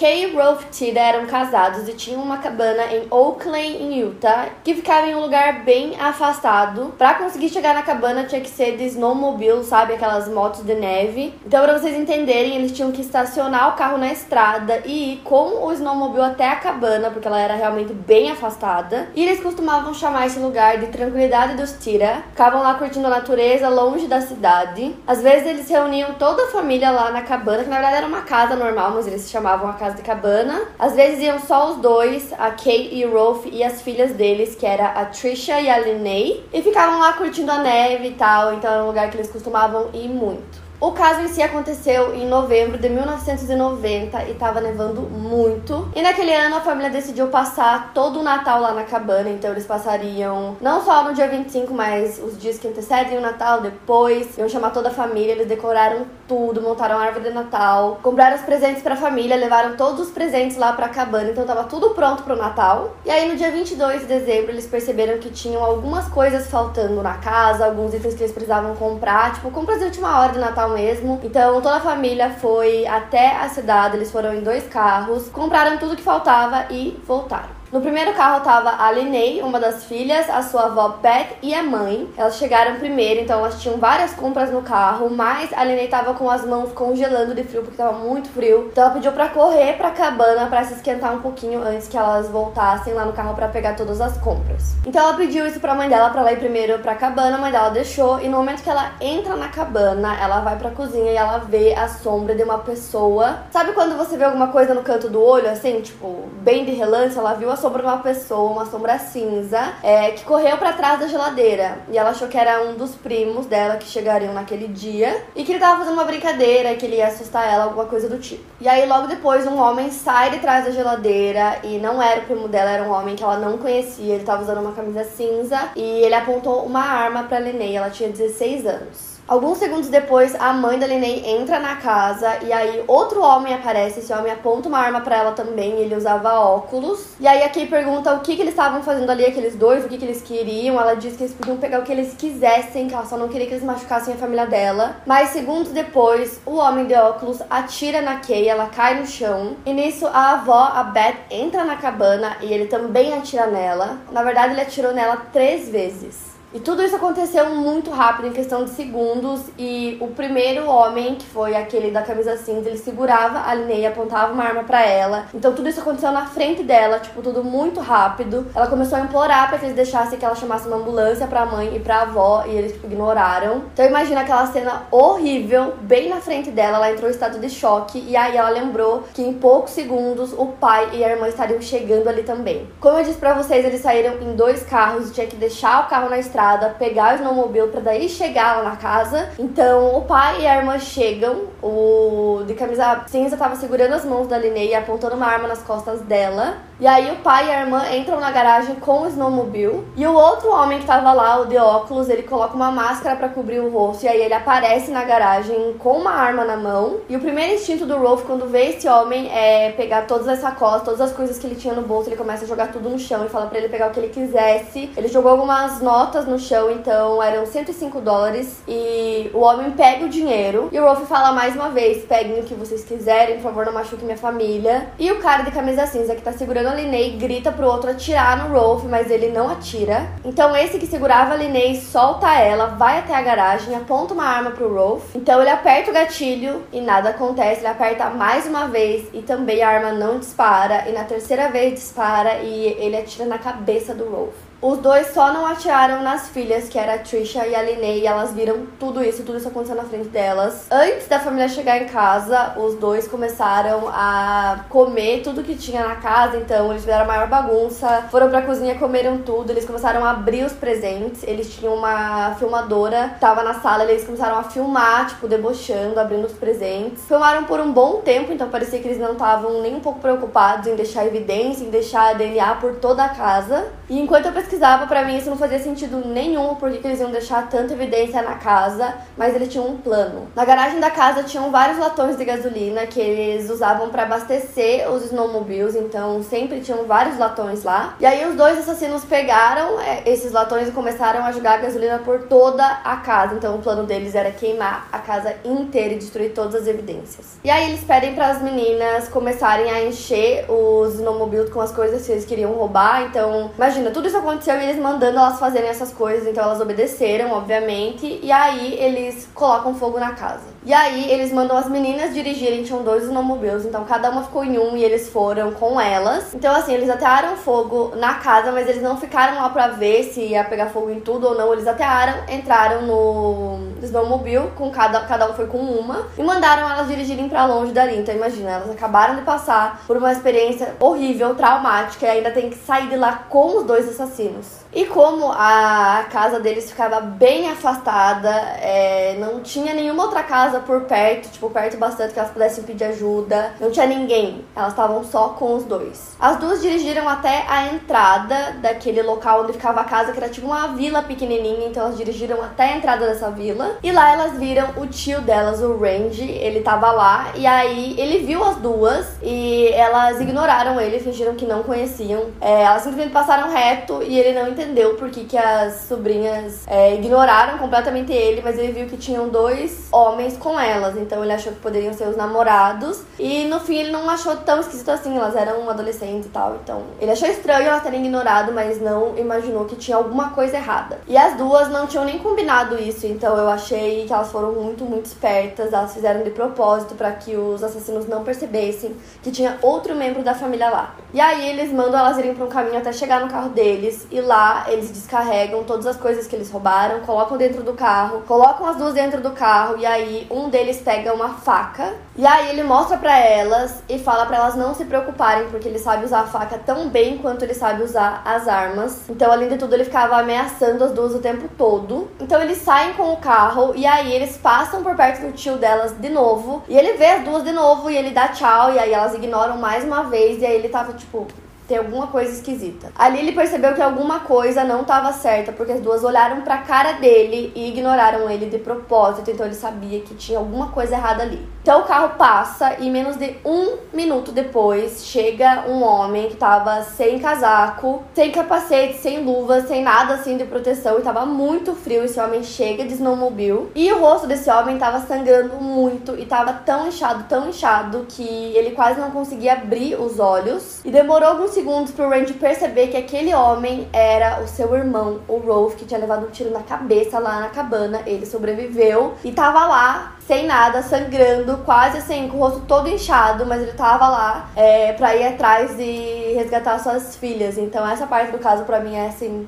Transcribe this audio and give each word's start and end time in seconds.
Kay 0.00 0.24
e 0.24 0.34
Rolf 0.34 0.64
Tida 0.70 0.98
eram 0.98 1.26
casados 1.26 1.86
e 1.86 1.92
tinham 1.92 2.22
uma 2.22 2.38
cabana 2.38 2.84
em 2.86 3.06
Oakland, 3.10 3.82
em 3.82 4.00
Utah, 4.00 4.48
que 4.64 4.74
ficava 4.74 5.06
em 5.06 5.14
um 5.14 5.20
lugar 5.20 5.62
bem 5.62 5.94
afastado. 6.00 6.94
Para 6.96 7.16
conseguir 7.16 7.50
chegar 7.50 7.74
na 7.74 7.82
cabana 7.82 8.24
tinha 8.24 8.40
que 8.40 8.48
ser 8.48 8.78
de 8.78 8.84
snowmobile, 8.84 9.62
sabe, 9.62 9.92
aquelas 9.92 10.26
motos 10.26 10.64
de 10.64 10.72
neve. 10.72 11.34
Então, 11.44 11.62
para 11.62 11.78
vocês 11.78 11.94
entenderem, 11.94 12.56
eles 12.56 12.72
tinham 12.72 12.90
que 12.90 13.02
estacionar 13.02 13.68
o 13.68 13.76
carro 13.76 13.98
na 13.98 14.10
estrada 14.10 14.80
e 14.86 15.12
ir 15.12 15.16
com 15.18 15.66
o 15.66 15.70
snowmobile 15.70 16.24
até 16.24 16.48
a 16.48 16.56
cabana, 16.56 17.10
porque 17.10 17.28
ela 17.28 17.38
era 17.38 17.54
realmente 17.54 17.92
bem 17.92 18.30
afastada. 18.30 19.10
E 19.14 19.22
eles 19.22 19.42
costumavam 19.42 19.92
chamar 19.92 20.28
esse 20.28 20.38
lugar 20.38 20.78
de 20.78 20.86
tranquilidade 20.86 21.58
dos 21.58 21.72
Tira. 21.72 22.22
Ficavam 22.30 22.62
lá 22.62 22.72
curtindo 22.72 23.06
a 23.06 23.10
natureza, 23.10 23.68
longe 23.68 24.06
da 24.06 24.22
cidade. 24.22 24.96
Às 25.06 25.20
vezes 25.20 25.46
eles 25.46 25.68
reuniam 25.68 26.14
toda 26.14 26.44
a 26.44 26.48
família 26.48 26.90
lá 26.90 27.10
na 27.10 27.20
cabana, 27.20 27.64
que 27.64 27.68
na 27.68 27.76
verdade 27.76 27.98
era 27.98 28.06
uma 28.06 28.22
casa 28.22 28.56
normal, 28.56 28.92
mas 28.94 29.06
eles 29.06 29.30
chamavam 29.30 29.68
a 29.68 29.74
casa 29.74 29.89
casa 29.90 29.96
de 29.96 30.02
cabana. 30.02 30.62
Às 30.78 30.94
vezes 30.94 31.22
iam 31.22 31.38
só 31.38 31.72
os 31.72 31.78
dois, 31.78 32.32
a 32.34 32.50
Kate 32.50 32.90
e 32.92 33.04
o 33.04 33.12
Rolf 33.12 33.46
e 33.46 33.62
as 33.62 33.82
filhas 33.82 34.12
deles, 34.12 34.54
que 34.54 34.66
era 34.66 34.88
a 34.88 35.04
Trisha 35.06 35.60
e 35.60 35.68
a 35.68 35.78
Linnea, 35.78 36.40
e 36.52 36.62
ficavam 36.62 37.00
lá 37.00 37.12
curtindo 37.14 37.50
a 37.50 37.58
neve 37.58 38.08
e 38.08 38.14
tal, 38.14 38.54
então 38.54 38.72
era 38.72 38.84
um 38.84 38.86
lugar 38.86 39.10
que 39.10 39.16
eles 39.16 39.30
costumavam 39.30 39.90
ir 39.92 40.08
muito. 40.08 40.69
O 40.80 40.92
caso 40.92 41.20
em 41.20 41.28
si 41.28 41.42
aconteceu 41.42 42.14
em 42.14 42.26
novembro 42.26 42.78
de 42.78 42.88
1990 42.88 44.24
e 44.24 44.30
estava 44.30 44.62
nevando 44.62 45.02
muito. 45.02 45.90
E 45.94 46.00
naquele 46.00 46.34
ano 46.34 46.56
a 46.56 46.62
família 46.62 46.88
decidiu 46.88 47.28
passar 47.28 47.92
todo 47.92 48.20
o 48.20 48.22
Natal 48.22 48.62
lá 48.62 48.72
na 48.72 48.84
cabana, 48.84 49.28
então 49.28 49.50
eles 49.50 49.66
passariam 49.66 50.56
não 50.58 50.82
só 50.82 51.04
no 51.04 51.12
dia 51.12 51.28
25, 51.28 51.74
mas 51.74 52.18
os 52.18 52.38
dias 52.38 52.58
que 52.58 52.66
antecedem 52.66 53.18
o 53.18 53.20
Natal, 53.20 53.60
depois. 53.60 54.38
Iam 54.38 54.48
chamar 54.48 54.70
toda 54.70 54.88
a 54.88 54.90
família, 54.90 55.32
eles 55.32 55.46
decoraram 55.46 56.06
tudo, 56.26 56.62
montaram 56.62 56.96
a 56.96 57.02
árvore 57.02 57.28
de 57.28 57.34
Natal, 57.34 57.98
compraram 58.02 58.36
os 58.36 58.42
presentes 58.42 58.82
para 58.82 58.94
a 58.94 58.96
família, 58.96 59.36
levaram 59.36 59.76
todos 59.76 60.00
os 60.00 60.10
presentes 60.10 60.56
lá 60.56 60.72
para 60.72 60.86
a 60.86 60.88
cabana, 60.88 61.30
então 61.30 61.44
tava 61.44 61.64
tudo 61.64 61.90
pronto 61.90 62.22
pro 62.22 62.36
Natal. 62.36 62.96
E 63.04 63.10
aí 63.10 63.28
no 63.28 63.36
dia 63.36 63.50
22 63.50 64.00
de 64.00 64.06
dezembro 64.06 64.50
eles 64.50 64.66
perceberam 64.66 65.18
que 65.18 65.28
tinham 65.28 65.62
algumas 65.62 66.08
coisas 66.08 66.46
faltando 66.46 67.02
na 67.02 67.18
casa, 67.18 67.66
alguns 67.66 67.92
itens 67.92 68.14
que 68.14 68.22
eles 68.22 68.32
precisavam 68.32 68.74
comprar, 68.76 69.34
tipo 69.34 69.50
compras 69.50 69.78
de 69.78 69.84
última 69.84 70.18
hora 70.18 70.32
de 70.32 70.38
Natal 70.38 70.69
mesmo. 70.70 71.20
Então 71.22 71.60
toda 71.60 71.76
a 71.76 71.80
família 71.80 72.30
foi 72.30 72.86
até 72.86 73.36
a 73.36 73.48
cidade, 73.48 73.96
eles 73.96 74.10
foram 74.10 74.34
em 74.34 74.42
dois 74.42 74.66
carros, 74.66 75.28
compraram 75.28 75.78
tudo 75.78 75.96
que 75.96 76.02
faltava 76.02 76.66
e 76.70 76.98
voltaram. 77.06 77.59
No 77.72 77.80
primeiro 77.80 78.12
carro 78.14 78.42
tava 78.42 78.82
a 78.82 78.90
Linnea, 78.90 79.46
uma 79.46 79.60
das 79.60 79.84
filhas, 79.84 80.28
a 80.28 80.42
sua 80.42 80.64
avó 80.64 80.88
Beth 81.00 81.36
e 81.40 81.54
a 81.54 81.62
mãe. 81.62 82.10
Elas 82.16 82.36
chegaram 82.36 82.80
primeiro, 82.80 83.20
então 83.20 83.38
elas 83.38 83.62
tinham 83.62 83.78
várias 83.78 84.12
compras 84.12 84.50
no 84.50 84.60
carro, 84.60 85.08
mas 85.08 85.52
a 85.52 85.62
Linnea 85.62 85.86
tava 85.86 86.14
com 86.14 86.28
as 86.28 86.44
mãos 86.44 86.72
congelando 86.72 87.32
de 87.32 87.44
frio 87.44 87.62
porque 87.62 87.76
tava 87.76 87.96
muito 87.96 88.28
frio. 88.30 88.70
Então 88.72 88.82
ela 88.82 88.92
pediu 88.94 89.12
para 89.12 89.28
correr 89.28 89.74
para 89.74 89.86
a 89.86 89.92
cabana 89.92 90.48
para 90.48 90.64
se 90.64 90.74
esquentar 90.74 91.14
um 91.14 91.20
pouquinho 91.20 91.62
antes 91.62 91.86
que 91.86 91.96
elas 91.96 92.28
voltassem 92.28 92.92
lá 92.92 93.04
no 93.04 93.12
carro 93.12 93.36
para 93.36 93.46
pegar 93.46 93.76
todas 93.76 94.00
as 94.00 94.18
compras. 94.18 94.74
Então 94.84 95.00
ela 95.00 95.14
pediu 95.16 95.46
isso 95.46 95.60
para 95.60 95.70
a 95.70 95.76
mãe 95.76 95.88
dela 95.88 96.10
para 96.10 96.32
ir 96.32 96.40
primeiro 96.40 96.80
para 96.80 96.90
a 96.90 96.96
cabana, 96.96 97.36
a 97.36 97.40
mãe 97.40 97.52
dela 97.52 97.70
deixou 97.70 98.20
e 98.20 98.28
no 98.28 98.38
momento 98.38 98.64
que 98.64 98.70
ela 98.70 98.94
entra 99.00 99.36
na 99.36 99.46
cabana, 99.46 100.18
ela 100.20 100.40
vai 100.40 100.56
para 100.56 100.70
a 100.70 100.72
cozinha 100.72 101.12
e 101.12 101.16
ela 101.16 101.38
vê 101.38 101.72
a 101.74 101.86
sombra 101.86 102.34
de 102.34 102.42
uma 102.42 102.58
pessoa. 102.58 103.44
Sabe 103.52 103.70
quando 103.74 103.96
você 103.96 104.16
vê 104.16 104.24
alguma 104.24 104.48
coisa 104.48 104.74
no 104.74 104.82
canto 104.82 105.08
do 105.08 105.22
olho 105.22 105.48
assim, 105.48 105.80
tipo, 105.80 106.28
bem 106.42 106.64
de 106.64 106.72
relance, 106.72 107.16
ela 107.16 107.34
viu 107.34 107.48
a 107.48 107.59
sombra 107.60 107.82
de 107.82 107.88
uma 107.88 107.98
pessoa, 107.98 108.50
uma 108.50 108.66
sombra 108.66 108.98
cinza, 108.98 109.74
é, 109.82 110.10
que 110.12 110.24
correu 110.24 110.56
para 110.56 110.72
trás 110.72 110.98
da 110.98 111.06
geladeira. 111.06 111.78
E 111.90 111.98
ela 111.98 112.10
achou 112.10 112.28
que 112.28 112.38
era 112.38 112.62
um 112.62 112.74
dos 112.74 112.94
primos 112.94 113.46
dela 113.46 113.76
que 113.76 113.84
chegariam 113.84 114.32
naquele 114.32 114.66
dia 114.68 115.24
e 115.36 115.44
que 115.44 115.52
ele 115.52 115.60
tava 115.60 115.78
fazendo 115.78 115.94
uma 115.94 116.04
brincadeira, 116.04 116.74
que 116.74 116.86
ele 116.86 116.96
ia 116.96 117.08
assustar 117.08 117.46
ela, 117.46 117.64
alguma 117.64 117.84
coisa 117.84 118.08
do 118.08 118.18
tipo. 118.18 118.42
E 118.60 118.68
aí, 118.68 118.86
logo 118.86 119.06
depois, 119.06 119.46
um 119.46 119.58
homem 119.58 119.90
sai 119.90 120.30
de 120.30 120.38
trás 120.38 120.64
da 120.64 120.70
geladeira 120.70 121.58
e 121.62 121.78
não 121.78 122.02
era 122.02 122.20
o 122.20 122.24
primo 122.24 122.48
dela, 122.48 122.70
era 122.70 122.82
um 122.82 122.90
homem 122.90 123.14
que 123.14 123.22
ela 123.22 123.36
não 123.36 123.58
conhecia. 123.58 124.14
Ele 124.14 124.24
tava 124.24 124.42
usando 124.42 124.60
uma 124.60 124.72
camisa 124.72 125.04
cinza 125.04 125.70
e 125.76 125.82
ele 125.82 126.14
apontou 126.14 126.64
uma 126.64 126.80
arma 126.80 127.24
pra 127.24 127.38
Linnea. 127.38 127.78
Ela 127.78 127.90
tinha 127.90 128.08
16 128.08 128.66
anos. 128.66 129.09
Alguns 129.30 129.58
segundos 129.58 129.88
depois, 129.88 130.34
a 130.40 130.52
mãe 130.52 130.76
da 130.76 130.88
Linnea 130.88 131.30
entra 131.36 131.60
na 131.60 131.76
casa 131.76 132.38
e 132.42 132.52
aí 132.52 132.82
outro 132.88 133.22
homem 133.22 133.54
aparece. 133.54 134.00
Esse 134.00 134.12
homem 134.12 134.32
aponta 134.32 134.68
uma 134.68 134.80
arma 134.80 135.02
para 135.02 135.18
ela 135.18 135.30
também. 135.30 135.74
Ele 135.74 135.94
usava 135.94 136.40
óculos. 136.40 137.10
E 137.20 137.28
aí 137.28 137.44
a 137.44 137.48
Kay 137.48 137.68
pergunta 137.68 138.12
o 138.12 138.22
que, 138.22 138.34
que 138.34 138.42
eles 138.42 138.54
estavam 138.54 138.82
fazendo 138.82 139.08
ali, 139.08 139.24
aqueles 139.24 139.54
dois, 139.54 139.84
o 139.84 139.88
que, 139.88 139.98
que 139.98 140.04
eles 140.04 140.20
queriam. 140.20 140.80
Ela 140.80 140.96
diz 140.96 141.16
que 141.16 141.22
eles 141.22 141.32
podiam 141.32 141.58
pegar 141.58 141.78
o 141.78 141.84
que 141.84 141.92
eles 141.92 142.12
quisessem, 142.18 142.88
que 142.88 142.94
ela 142.94 143.06
só 143.06 143.16
não 143.16 143.28
queria 143.28 143.46
que 143.46 143.52
eles 143.54 143.62
machucassem 143.62 144.14
a 144.14 144.16
família 144.16 144.46
dela. 144.46 144.96
Mas 145.06 145.28
segundos 145.28 145.70
depois, 145.70 146.40
o 146.44 146.56
homem 146.56 146.86
de 146.86 146.94
óculos 146.94 147.40
atira 147.48 148.02
na 148.02 148.16
Kay, 148.16 148.48
ela 148.48 148.66
cai 148.66 148.98
no 148.98 149.06
chão. 149.06 149.54
E 149.64 149.72
nisso, 149.72 150.08
a 150.08 150.32
avó, 150.32 150.72
a 150.74 150.82
Beth, 150.82 151.18
entra 151.30 151.64
na 151.64 151.76
cabana 151.76 152.36
e 152.40 152.52
ele 152.52 152.66
também 152.66 153.14
atira 153.14 153.46
nela. 153.46 153.98
Na 154.10 154.24
verdade, 154.24 154.54
ele 154.54 154.62
atirou 154.62 154.92
nela 154.92 155.18
três 155.32 155.68
vezes. 155.68 156.29
E 156.52 156.58
tudo 156.58 156.82
isso 156.82 156.96
aconteceu 156.96 157.50
muito 157.50 157.90
rápido, 157.92 158.26
em 158.26 158.32
questão 158.32 158.64
de 158.64 158.70
segundos. 158.70 159.42
E 159.56 159.96
o 160.00 160.08
primeiro 160.08 160.66
homem, 160.66 161.14
que 161.14 161.24
foi 161.26 161.54
aquele 161.54 161.92
da 161.92 162.02
camisa 162.02 162.36
cinza, 162.36 162.68
ele 162.68 162.76
segurava 162.76 163.48
a 163.48 163.54
Linnea, 163.54 163.90
apontava 163.90 164.32
uma 164.32 164.42
arma 164.42 164.64
para 164.64 164.84
ela. 164.84 165.26
Então 165.32 165.52
tudo 165.54 165.68
isso 165.68 165.80
aconteceu 165.80 166.10
na 166.10 166.26
frente 166.26 166.64
dela, 166.64 166.98
tipo, 166.98 167.22
tudo 167.22 167.44
muito 167.44 167.78
rápido. 167.78 168.48
Ela 168.52 168.66
começou 168.66 168.98
a 168.98 169.02
implorar 169.02 169.48
para 169.48 169.58
que 169.58 169.66
eles 169.66 169.76
deixassem 169.76 170.18
que 170.18 170.24
ela 170.24 170.34
chamasse 170.34 170.66
uma 170.66 170.78
ambulância 170.78 171.28
pra 171.28 171.46
mãe 171.46 171.76
e 171.76 171.78
pra 171.78 172.02
avó, 172.02 172.42
e 172.44 172.50
eles 172.50 172.72
tipo, 172.72 172.88
ignoraram. 172.88 173.62
Então 173.72 173.86
imagina 173.86 174.22
aquela 174.22 174.46
cena 174.46 174.82
horrível, 174.90 175.74
bem 175.82 176.08
na 176.08 176.16
frente 176.16 176.50
dela. 176.50 176.78
Ela 176.78 176.90
entrou 176.90 177.08
em 177.08 177.12
estado 177.12 177.38
de 177.38 177.48
choque, 177.48 178.04
e 178.08 178.16
aí 178.16 178.36
ela 178.36 178.50
lembrou 178.50 179.04
que 179.14 179.22
em 179.22 179.34
poucos 179.34 179.70
segundos 179.70 180.32
o 180.32 180.46
pai 180.46 180.90
e 180.94 181.04
a 181.04 181.10
irmã 181.10 181.28
estariam 181.28 181.62
chegando 181.62 182.08
ali 182.08 182.24
também. 182.24 182.68
Como 182.80 182.98
eu 182.98 183.04
disse 183.04 183.18
para 183.18 183.34
vocês, 183.34 183.64
eles 183.64 183.80
saíram 183.80 184.14
em 184.20 184.34
dois 184.34 184.64
carros, 184.64 185.12
tinha 185.12 185.28
que 185.28 185.36
deixar 185.36 185.84
o 185.84 185.88
carro 185.88 186.10
na 186.10 186.18
estrada 186.18 186.39
estrada, 186.40 186.74
pegar 186.78 187.12
o 187.12 187.16
snowmobile 187.16 187.68
para 187.68 187.80
daí 187.80 188.08
chegar 188.08 188.58
lá 188.58 188.70
na 188.70 188.76
casa. 188.76 189.28
Então 189.38 189.96
o 189.96 190.02
pai 190.02 190.42
e 190.42 190.46
a 190.46 190.56
irmã 190.56 190.78
chegam, 190.78 191.44
o 191.62 192.42
de 192.46 192.54
camisa 192.54 193.04
cinza 193.06 193.36
tava 193.36 193.54
segurando 193.56 193.92
as 193.92 194.04
mãos 194.04 194.26
da 194.26 194.38
Linnea 194.38 194.64
e 194.64 194.74
apontando 194.74 195.16
uma 195.16 195.26
arma 195.26 195.46
nas 195.46 195.62
costas 195.62 196.00
dela. 196.00 196.56
E 196.80 196.86
aí 196.86 197.12
o 197.12 197.16
pai 197.16 197.48
e 197.48 197.50
a 197.50 197.60
irmã 197.60 197.82
entram 197.94 198.18
na 198.18 198.30
garagem 198.30 198.76
com 198.76 199.02
o 199.02 199.06
snowmobile. 199.06 199.84
E 199.94 200.06
o 200.06 200.14
outro 200.14 200.50
homem 200.50 200.78
que 200.78 200.86
tava 200.86 201.12
lá, 201.12 201.38
o 201.38 201.44
de 201.44 201.58
óculos, 201.58 202.08
ele 202.08 202.22
coloca 202.22 202.54
uma 202.54 202.70
máscara 202.70 203.16
para 203.16 203.28
cobrir 203.28 203.60
o 203.60 203.68
rosto. 203.68 204.04
E 204.04 204.08
aí 204.08 204.22
ele 204.22 204.32
aparece 204.32 204.90
na 204.90 205.04
garagem 205.04 205.74
com 205.78 205.98
uma 205.98 206.12
arma 206.12 206.42
na 206.42 206.56
mão. 206.56 207.00
E 207.06 207.16
o 207.16 207.20
primeiro 207.20 207.52
instinto 207.52 207.84
do 207.84 207.98
Rolf 207.98 208.24
quando 208.24 208.46
vê 208.46 208.70
esse 208.70 208.88
homem 208.88 209.30
é 209.30 209.72
pegar 209.72 210.06
todas 210.06 210.26
as 210.26 210.38
sacolas, 210.38 210.82
todas 210.82 211.02
as 211.02 211.12
coisas 211.12 211.38
que 211.38 211.46
ele 211.46 211.54
tinha 211.54 211.74
no 211.74 211.82
bolso. 211.82 212.08
Ele 212.08 212.16
começa 212.16 212.46
a 212.46 212.48
jogar 212.48 212.72
tudo 212.72 212.88
no 212.88 212.98
chão 212.98 213.26
e 213.26 213.28
fala 213.28 213.46
para 213.46 213.58
ele 213.58 213.68
pegar 213.68 213.88
o 213.88 213.90
que 213.90 214.00
ele 214.00 214.08
quisesse. 214.08 214.90
Ele 214.96 215.08
jogou 215.08 215.32
algumas 215.32 215.82
notas 215.82 216.26
no 216.26 216.38
chão, 216.38 216.70
então 216.70 217.22
eram 217.22 217.44
105 217.44 218.00
dólares. 218.00 218.62
E 218.66 219.30
o 219.34 219.40
homem 219.40 219.70
pega 219.72 220.06
o 220.06 220.08
dinheiro. 220.08 220.70
E 220.72 220.80
o 220.80 220.84
Rolf 220.86 221.06
fala 221.06 221.30
mais 221.32 221.54
uma 221.54 221.68
vez: 221.68 222.06
peguem 222.06 222.40
o 222.40 222.44
que 222.44 222.54
vocês 222.54 222.82
quiserem, 222.84 223.36
por 223.36 223.42
favor, 223.42 223.66
não 223.66 223.74
machuque 223.74 224.02
minha 224.02 224.16
família. 224.16 224.88
E 224.98 225.12
o 225.12 225.18
cara 225.18 225.42
de 225.42 225.50
camisa 225.50 225.84
cinza 225.84 226.14
que 226.14 226.22
tá 226.22 226.32
segurando 226.32 226.69
a 226.70 226.74
Linnea 226.74 227.16
grita 227.16 227.52
pro 227.52 227.66
outro 227.66 227.90
atirar 227.90 228.36
no 228.36 228.54
Rolf, 228.54 228.84
mas 228.84 229.10
ele 229.10 229.28
não 229.28 229.50
atira. 229.50 230.08
Então 230.24 230.56
esse 230.56 230.78
que 230.78 230.86
segurava 230.86 231.34
a 231.34 231.74
solta 231.74 232.32
ela, 232.34 232.66
vai 232.66 232.98
até 232.98 233.14
a 233.14 233.22
garagem, 233.22 233.74
aponta 233.74 234.14
uma 234.14 234.24
arma 234.24 234.50
pro 234.50 234.72
Rolf. 234.72 235.14
Então 235.14 235.40
ele 235.40 235.50
aperta 235.50 235.90
o 235.90 235.94
gatilho 235.94 236.62
e 236.72 236.80
nada 236.80 237.10
acontece. 237.10 237.60
Ele 237.60 237.68
aperta 237.68 238.10
mais 238.10 238.46
uma 238.46 238.66
vez 238.66 239.08
e 239.12 239.22
também 239.22 239.62
a 239.62 239.68
arma 239.68 239.92
não 239.92 240.18
dispara. 240.18 240.88
E 240.88 240.92
na 240.92 241.04
terceira 241.04 241.48
vez 241.48 241.74
dispara 241.74 242.40
e 242.42 242.76
ele 242.78 242.96
atira 242.96 243.26
na 243.26 243.38
cabeça 243.38 243.94
do 243.94 244.04
Rolf. 244.04 244.49
Os 244.62 244.76
dois 244.76 245.14
só 245.14 245.32
não 245.32 245.46
atiraram 245.46 246.02
nas 246.02 246.28
filhas, 246.28 246.68
que 246.68 246.78
era 246.78 246.96
a 246.96 246.98
Trisha 246.98 247.46
e 247.46 247.54
a 247.54 247.62
Linnea, 247.62 247.94
e 247.94 248.06
elas 248.06 248.32
viram 248.32 248.66
tudo 248.78 249.02
isso, 249.02 249.22
tudo 249.22 249.38
isso 249.38 249.48
acontecendo 249.48 249.78
na 249.78 249.84
frente 249.84 250.08
delas. 250.08 250.66
Antes 250.70 251.08
da 251.08 251.18
família 251.18 251.48
chegar 251.48 251.78
em 251.78 251.86
casa, 251.86 252.52
os 252.58 252.74
dois 252.74 253.08
começaram 253.08 253.88
a 253.88 254.66
comer 254.68 255.22
tudo 255.22 255.42
que 255.42 255.54
tinha 255.54 255.82
na 255.82 255.96
casa, 255.96 256.36
então 256.36 256.70
eles 256.70 256.82
fizeram 256.82 257.04
a 257.04 257.06
maior 257.06 257.26
bagunça, 257.26 258.06
foram 258.10 258.28
pra 258.28 258.42
cozinha, 258.42 258.74
comeram 258.74 259.16
tudo, 259.18 259.50
eles 259.50 259.64
começaram 259.64 260.04
a 260.04 260.10
abrir 260.10 260.44
os 260.44 260.52
presentes, 260.52 261.22
eles 261.22 261.54
tinham 261.54 261.74
uma 261.74 262.34
filmadora, 262.34 263.14
tava 263.18 263.42
na 263.42 263.54
sala, 263.54 263.84
eles 263.84 264.04
começaram 264.04 264.38
a 264.38 264.42
filmar, 264.42 265.08
tipo, 265.08 265.26
debochando, 265.26 265.98
abrindo 265.98 266.26
os 266.26 266.34
presentes. 266.34 267.02
Filmaram 267.06 267.44
por 267.44 267.60
um 267.60 267.72
bom 267.72 268.02
tempo, 268.02 268.30
então 268.30 268.50
parecia 268.50 268.78
que 268.78 268.88
eles 268.88 269.00
não 269.00 269.12
estavam 269.12 269.62
nem 269.62 269.76
um 269.76 269.80
pouco 269.80 270.00
preocupados 270.00 270.66
em 270.66 270.76
deixar 270.76 271.06
evidência, 271.06 271.64
em 271.64 271.70
deixar 271.70 272.14
DNA 272.14 272.56
por 272.56 272.74
toda 272.74 273.02
a 273.02 273.08
casa. 273.08 273.79
E 273.90 273.98
enquanto 273.98 274.26
eu 274.26 274.32
pesquisava, 274.32 274.86
para 274.86 275.04
mim 275.04 275.18
isso 275.18 275.28
não 275.28 275.36
fazia 275.36 275.58
sentido 275.58 276.06
nenhum, 276.06 276.54
porque 276.54 276.78
que 276.78 276.86
eles 276.86 277.00
iam 277.00 277.10
deixar 277.10 277.48
tanta 277.48 277.74
evidência 277.74 278.22
na 278.22 278.36
casa, 278.36 278.94
mas 279.18 279.34
eles 279.34 279.48
tinham 279.48 279.66
um 279.66 279.78
plano. 279.78 280.28
Na 280.36 280.44
garagem 280.44 280.78
da 280.78 280.92
casa 280.92 281.24
tinham 281.24 281.50
vários 281.50 281.76
latões 281.76 282.16
de 282.16 282.24
gasolina 282.24 282.86
que 282.86 283.00
eles 283.00 283.50
usavam 283.50 283.90
para 283.90 284.04
abastecer 284.04 284.88
os 284.88 285.06
snowmobiles, 285.06 285.74
então 285.74 286.22
sempre 286.22 286.60
tinham 286.60 286.84
vários 286.84 287.18
latões 287.18 287.64
lá. 287.64 287.96
E 287.98 288.06
aí 288.06 288.24
os 288.28 288.36
dois 288.36 288.60
assassinos 288.60 289.04
pegaram 289.04 289.80
é, 289.80 290.04
esses 290.06 290.30
latões 290.30 290.68
e 290.68 290.70
começaram 290.70 291.24
a 291.24 291.32
jogar 291.32 291.60
gasolina 291.60 291.98
por 291.98 292.28
toda 292.28 292.64
a 292.64 292.96
casa. 292.98 293.34
Então 293.34 293.56
o 293.56 293.58
plano 293.58 293.82
deles 293.82 294.14
era 294.14 294.30
queimar 294.30 294.86
a 294.92 295.00
casa 295.00 295.34
inteira 295.44 295.94
e 295.94 295.98
destruir 295.98 296.32
todas 296.32 296.54
as 296.54 296.68
evidências. 296.68 297.40
E 297.42 297.50
aí 297.50 297.68
eles 297.68 297.82
pedem 297.82 298.14
para 298.14 298.28
as 298.28 298.40
meninas 298.40 299.08
começarem 299.08 299.68
a 299.68 299.82
encher 299.82 300.48
os 300.48 300.94
snowmobiles 300.94 301.50
com 301.50 301.60
as 301.60 301.72
coisas 301.72 302.06
que 302.06 302.12
eles 302.12 302.24
queriam 302.24 302.52
roubar. 302.52 303.02
Então, 303.02 303.50
imagina, 303.56 303.79
tudo 303.90 304.08
isso 304.08 304.18
aconteceu 304.18 304.56
e 304.56 304.64
eles 304.64 304.78
mandando 304.78 305.18
elas 305.18 305.38
fazerem 305.38 305.70
essas 305.70 305.92
coisas, 305.92 306.26
então 306.26 306.44
elas 306.44 306.60
obedeceram, 306.60 307.32
obviamente. 307.32 308.20
E 308.22 308.30
aí 308.30 308.74
eles 308.74 309.28
colocam 309.34 309.74
fogo 309.74 309.98
na 309.98 310.12
casa. 310.12 310.50
E 310.64 310.74
aí 310.74 311.10
eles 311.10 311.32
mandam 311.32 311.56
as 311.56 311.68
meninas 311.68 312.12
dirigirem, 312.12 312.62
tinham 312.62 312.82
dois 312.82 313.04
snowmobiles, 313.04 313.64
então 313.64 313.84
cada 313.84 314.10
uma 314.10 314.24
ficou 314.24 314.44
em 314.44 314.58
um 314.58 314.76
e 314.76 314.84
eles 314.84 315.08
foram 315.08 315.52
com 315.52 315.80
elas. 315.80 316.34
Então 316.34 316.54
assim, 316.54 316.74
eles 316.74 316.90
atearam 316.90 317.36
fogo 317.36 317.92
na 317.96 318.14
casa, 318.14 318.52
mas 318.52 318.68
eles 318.68 318.82
não 318.82 318.98
ficaram 318.98 319.40
lá 319.40 319.48
pra 319.48 319.68
ver 319.68 320.04
se 320.04 320.20
ia 320.20 320.44
pegar 320.44 320.66
fogo 320.66 320.90
em 320.90 321.00
tudo 321.00 321.28
ou 321.28 321.34
não. 321.34 321.52
Eles 321.52 321.66
atearam, 321.66 322.14
entraram 322.28 322.82
no 322.82 323.70
snowmobile, 323.82 324.50
com 324.56 324.70
cada, 324.70 325.00
cada 325.00 325.30
um 325.30 325.34
foi 325.34 325.46
com 325.46 325.58
uma, 325.58 326.06
e 326.18 326.22
mandaram 326.22 326.68
elas 326.68 326.88
dirigirem 326.88 327.28
para 327.28 327.46
longe 327.46 327.72
dali. 327.72 327.96
Então 327.96 328.14
imagina, 328.14 328.50
elas 328.50 328.70
acabaram 328.70 329.16
de 329.16 329.22
passar 329.22 329.82
por 329.86 329.96
uma 329.96 330.12
experiência 330.12 330.74
horrível, 330.78 331.34
traumática, 331.34 332.06
e 332.06 332.10
ainda 332.10 332.30
tem 332.30 332.50
que 332.50 332.56
sair 332.56 332.88
de 332.88 332.96
lá 332.96 333.24
com 333.28 333.58
os 333.58 333.64
dois 333.70 333.88
assassinos. 333.88 334.59
E 334.72 334.84
como 334.86 335.32
a 335.32 336.04
casa 336.10 336.38
deles 336.38 336.70
ficava 336.70 337.00
bem 337.00 337.48
afastada, 337.50 338.30
é, 338.60 339.16
não 339.18 339.40
tinha 339.40 339.74
nenhuma 339.74 340.04
outra 340.04 340.22
casa 340.22 340.60
por 340.60 340.82
perto, 340.82 341.28
tipo, 341.28 341.50
perto 341.50 341.76
bastante 341.76 342.12
que 342.12 342.18
elas 342.18 342.30
pudessem 342.30 342.62
pedir 342.62 342.84
ajuda, 342.84 343.52
não 343.60 343.70
tinha 343.70 343.86
ninguém, 343.86 344.44
elas 344.54 344.70
estavam 344.70 345.02
só 345.02 345.30
com 345.30 345.56
os 345.56 345.64
dois. 345.64 346.14
As 346.20 346.36
duas 346.36 346.60
dirigiram 346.60 347.08
até 347.08 347.44
a 347.48 347.66
entrada 347.68 348.56
daquele 348.60 349.02
local 349.02 349.42
onde 349.42 349.54
ficava 349.54 349.80
a 349.80 349.84
casa, 349.84 350.12
que 350.12 350.18
era 350.18 350.28
tipo 350.28 350.46
uma 350.46 350.68
vila 350.68 351.02
pequenininha, 351.02 351.66
então 351.66 351.84
elas 351.84 351.96
dirigiram 351.96 352.40
até 352.40 352.72
a 352.72 352.76
entrada 352.76 353.06
dessa 353.06 353.30
vila. 353.30 353.78
E 353.82 353.90
lá 353.90 354.12
elas 354.12 354.38
viram 354.38 354.68
o 354.76 354.86
tio 354.86 355.20
delas, 355.20 355.60
o 355.60 355.76
Randy, 355.76 356.30
ele 356.30 356.60
tava 356.60 356.92
lá, 356.92 357.32
e 357.34 357.46
aí 357.46 357.96
ele 357.98 358.18
viu 358.24 358.44
as 358.44 358.56
duas 358.56 359.06
e 359.22 359.68
elas 359.72 360.20
ignoraram 360.20 360.80
ele, 360.80 361.00
fingiram 361.00 361.34
que 361.34 361.44
não 361.44 361.62
conheciam. 361.64 362.26
É, 362.40 362.62
elas 362.62 362.82
simplesmente 362.82 363.12
passaram 363.12 363.50
reto 363.50 364.02
e 364.02 364.18
ele 364.18 364.38
não 364.38 364.48
entendeu 364.60 364.94
por 364.94 365.08
que, 365.08 365.24
que 365.24 365.38
as 365.38 365.86
sobrinhas 365.88 366.64
é, 366.66 366.94
ignoraram 366.94 367.58
completamente 367.58 368.12
ele, 368.12 368.42
mas 368.42 368.58
ele 368.58 368.72
viu 368.72 368.86
que 368.86 368.96
tinham 368.96 369.28
dois 369.28 369.88
homens 369.90 370.36
com 370.36 370.58
elas, 370.60 370.96
então 370.96 371.24
ele 371.24 371.32
achou 371.32 371.52
que 371.52 371.60
poderiam 371.60 371.94
ser 371.94 372.08
os 372.08 372.16
namorados. 372.16 373.02
E 373.18 373.44
no 373.46 373.58
fim 373.60 373.76
ele 373.76 373.90
não 373.90 374.08
achou 374.08 374.36
tão 374.36 374.60
esquisito 374.60 374.90
assim, 374.90 375.16
elas 375.16 375.34
eram 375.34 375.68
adolescentes 375.68 376.26
e 376.26 376.30
tal. 376.30 376.58
Então 376.62 376.82
ele 377.00 377.10
achou 377.10 377.28
estranho 377.28 377.68
elas 377.68 377.82
terem 377.82 378.04
ignorado, 378.04 378.52
mas 378.52 378.80
não 378.80 379.16
imaginou 379.16 379.64
que 379.64 379.76
tinha 379.76 379.96
alguma 379.96 380.30
coisa 380.30 380.56
errada. 380.56 381.00
E 381.08 381.16
as 381.16 381.36
duas 381.36 381.68
não 381.68 381.86
tinham 381.86 382.04
nem 382.04 382.18
combinado 382.18 382.78
isso, 382.78 383.06
então 383.06 383.36
eu 383.36 383.48
achei 383.48 384.04
que 384.06 384.12
elas 384.12 384.30
foram 384.30 384.52
muito, 384.52 384.84
muito 384.84 385.06
espertas. 385.06 385.72
Elas 385.72 385.94
fizeram 385.94 386.22
de 386.22 386.30
propósito 386.30 386.94
para 386.94 387.12
que 387.12 387.34
os 387.34 387.62
assassinos 387.64 388.06
não 388.06 388.22
percebessem 388.24 388.94
que 389.22 389.30
tinha 389.30 389.58
outro 389.62 389.94
membro 389.94 390.22
da 390.22 390.34
família 390.34 390.68
lá. 390.68 390.94
E 391.14 391.20
aí 391.20 391.48
eles 391.48 391.72
mandam 391.72 391.98
elas 391.98 392.18
irem 392.18 392.34
para 392.34 392.44
um 392.44 392.48
caminho 392.48 392.78
até 392.78 392.92
chegar 392.92 393.20
no 393.20 393.30
carro 393.30 393.50
deles 393.50 394.06
e 394.10 394.20
lá 394.20 394.49
eles 394.68 394.90
descarregam 394.90 395.64
todas 395.64 395.86
as 395.86 395.96
coisas 395.96 396.26
que 396.26 396.36
eles 396.36 396.50
roubaram, 396.50 397.00
colocam 397.00 397.36
dentro 397.36 397.62
do 397.62 397.72
carro, 397.74 398.22
colocam 398.26 398.66
as 398.66 398.76
duas 398.76 398.94
dentro 398.94 399.20
do 399.20 399.30
carro 399.30 399.76
e 399.78 399.86
aí 399.86 400.26
um 400.30 400.48
deles 400.48 400.80
pega 400.80 401.12
uma 401.12 401.30
faca 401.30 401.94
e 402.16 402.26
aí 402.26 402.50
ele 402.50 402.62
mostra 402.62 402.98
para 402.98 403.18
elas 403.18 403.82
e 403.88 403.98
fala 403.98 404.26
para 404.26 404.36
elas 404.36 404.54
não 404.54 404.74
se 404.74 404.84
preocuparem 404.84 405.48
porque 405.48 405.68
ele 405.68 405.78
sabe 405.78 406.04
usar 406.04 406.20
a 406.20 406.26
faca 406.26 406.58
tão 406.58 406.88
bem 406.88 407.18
quanto 407.18 407.42
ele 407.44 407.54
sabe 407.54 407.82
usar 407.82 408.22
as 408.24 408.46
armas. 408.46 409.08
Então, 409.08 409.30
além 409.30 409.48
de 409.48 409.56
tudo, 409.56 409.74
ele 409.74 409.84
ficava 409.84 410.16
ameaçando 410.16 410.84
as 410.84 410.92
duas 410.92 411.14
o 411.14 411.18
tempo 411.18 411.48
todo. 411.56 412.10
Então, 412.20 412.40
eles 412.42 412.58
saem 412.58 412.94
com 412.94 413.12
o 413.12 413.16
carro 413.16 413.72
e 413.74 413.86
aí 413.86 414.12
eles 414.12 414.36
passam 414.36 414.82
por 414.82 414.94
perto 414.96 415.26
do 415.26 415.32
tio 415.32 415.56
delas 415.56 415.92
de 415.98 416.08
novo 416.08 416.62
e 416.68 416.76
ele 416.76 416.94
vê 416.94 417.06
as 417.06 417.24
duas 417.24 417.44
de 417.44 417.52
novo 417.52 417.90
e 417.90 417.96
ele 417.96 418.10
dá 418.10 418.28
tchau 418.28 418.72
e 418.72 418.78
aí 418.78 418.92
elas 418.92 419.14
ignoram 419.14 419.56
mais 419.56 419.84
uma 419.84 420.04
vez 420.04 420.42
e 420.42 420.46
aí 420.46 420.54
ele 420.54 420.68
tava 420.68 420.92
tipo 420.92 421.26
tem 421.70 421.78
alguma 421.78 422.08
coisa 422.08 422.32
esquisita. 422.32 422.90
Ali 422.98 423.20
ele 423.20 423.30
percebeu 423.30 423.72
que 423.74 423.80
alguma 423.80 424.20
coisa 424.20 424.64
não 424.64 424.80
estava 424.80 425.12
certa, 425.12 425.52
porque 425.52 425.70
as 425.70 425.80
duas 425.80 426.02
olharam 426.02 426.40
para 426.40 426.56
a 426.56 426.62
cara 426.62 426.94
dele 426.94 427.52
e 427.54 427.68
ignoraram 427.68 428.28
ele 428.28 428.46
de 428.46 428.58
propósito, 428.58 429.30
então 429.30 429.46
ele 429.46 429.54
sabia 429.54 430.00
que 430.00 430.16
tinha 430.16 430.40
alguma 430.40 430.70
coisa 430.70 430.96
errada 430.96 431.22
ali. 431.22 431.48
Então 431.62 431.82
o 431.82 431.84
carro 431.84 432.16
passa 432.16 432.76
e 432.80 432.90
menos 432.90 433.16
de 433.16 433.36
um 433.44 433.76
minuto 433.92 434.32
depois 434.32 435.04
chega 435.04 435.66
um 435.68 435.82
homem 435.82 436.28
que 436.28 436.36
tava 436.36 436.82
sem 436.82 437.18
casaco, 437.18 438.02
sem 438.14 438.32
capacete, 438.32 438.96
sem 438.96 439.22
luvas, 439.22 439.68
sem 439.68 439.82
nada 439.82 440.14
assim 440.14 440.38
de 440.38 440.44
proteção 440.44 440.98
e 440.98 441.02
tava 441.02 441.26
muito 441.26 441.74
frio. 441.74 442.02
Esse 442.02 442.18
homem 442.18 442.42
chega 442.42 442.84
de 442.84 442.94
snowmobile 442.94 443.68
e 443.74 443.92
o 443.92 444.00
rosto 444.00 444.26
desse 444.26 444.50
homem 444.50 444.78
tava 444.78 445.00
sangrando 445.00 445.56
muito 445.56 446.18
e 446.18 446.24
tava 446.24 446.54
tão 446.54 446.88
inchado, 446.88 447.24
tão 447.28 447.50
inchado 447.50 448.06
que 448.08 448.26
ele 448.56 448.70
quase 448.70 448.98
não 448.98 449.10
conseguia 449.10 449.52
abrir 449.52 450.00
os 450.00 450.18
olhos 450.18 450.80
e 450.82 450.90
demorou 450.90 451.28
alguns 451.28 451.50
segundos 451.60 451.90
pro 451.90 452.08
Randy 452.08 452.32
perceber 452.32 452.86
que 452.86 452.96
aquele 452.96 453.34
homem 453.34 453.86
era 453.92 454.42
o 454.42 454.48
seu 454.48 454.74
irmão, 454.74 455.20
o 455.28 455.36
Rolf, 455.36 455.76
que 455.76 455.84
tinha 455.84 456.00
levado 456.00 456.26
um 456.26 456.30
tiro 456.30 456.50
na 456.50 456.62
cabeça 456.62 457.18
lá 457.18 457.40
na 457.40 457.48
cabana. 457.50 458.00
Ele 458.06 458.24
sobreviveu 458.24 459.14
e 459.22 459.30
tava 459.30 459.66
lá, 459.66 460.16
sem 460.26 460.46
nada, 460.46 460.82
sangrando, 460.82 461.58
quase 461.58 461.98
assim, 461.98 462.28
com 462.28 462.38
o 462.38 462.40
rosto 462.40 462.60
todo 462.60 462.88
inchado, 462.88 463.44
mas 463.44 463.60
ele 463.60 463.72
tava 463.72 464.08
lá 464.08 464.48
é, 464.56 464.94
pra 464.94 465.14
ir 465.14 465.26
atrás 465.26 465.78
e 465.78 466.32
resgatar 466.34 466.78
suas 466.78 467.14
filhas. 467.16 467.58
Então 467.58 467.86
essa 467.86 468.06
parte 468.06 468.32
do 468.32 468.38
caso 468.38 468.64
pra 468.64 468.80
mim 468.80 468.96
é 468.96 469.08
assim, 469.08 469.46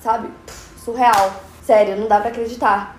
sabe? 0.00 0.28
Surreal. 0.84 1.32
Sério, 1.64 1.96
não 1.96 2.06
dá 2.06 2.20
pra 2.20 2.30
acreditar. 2.30 2.97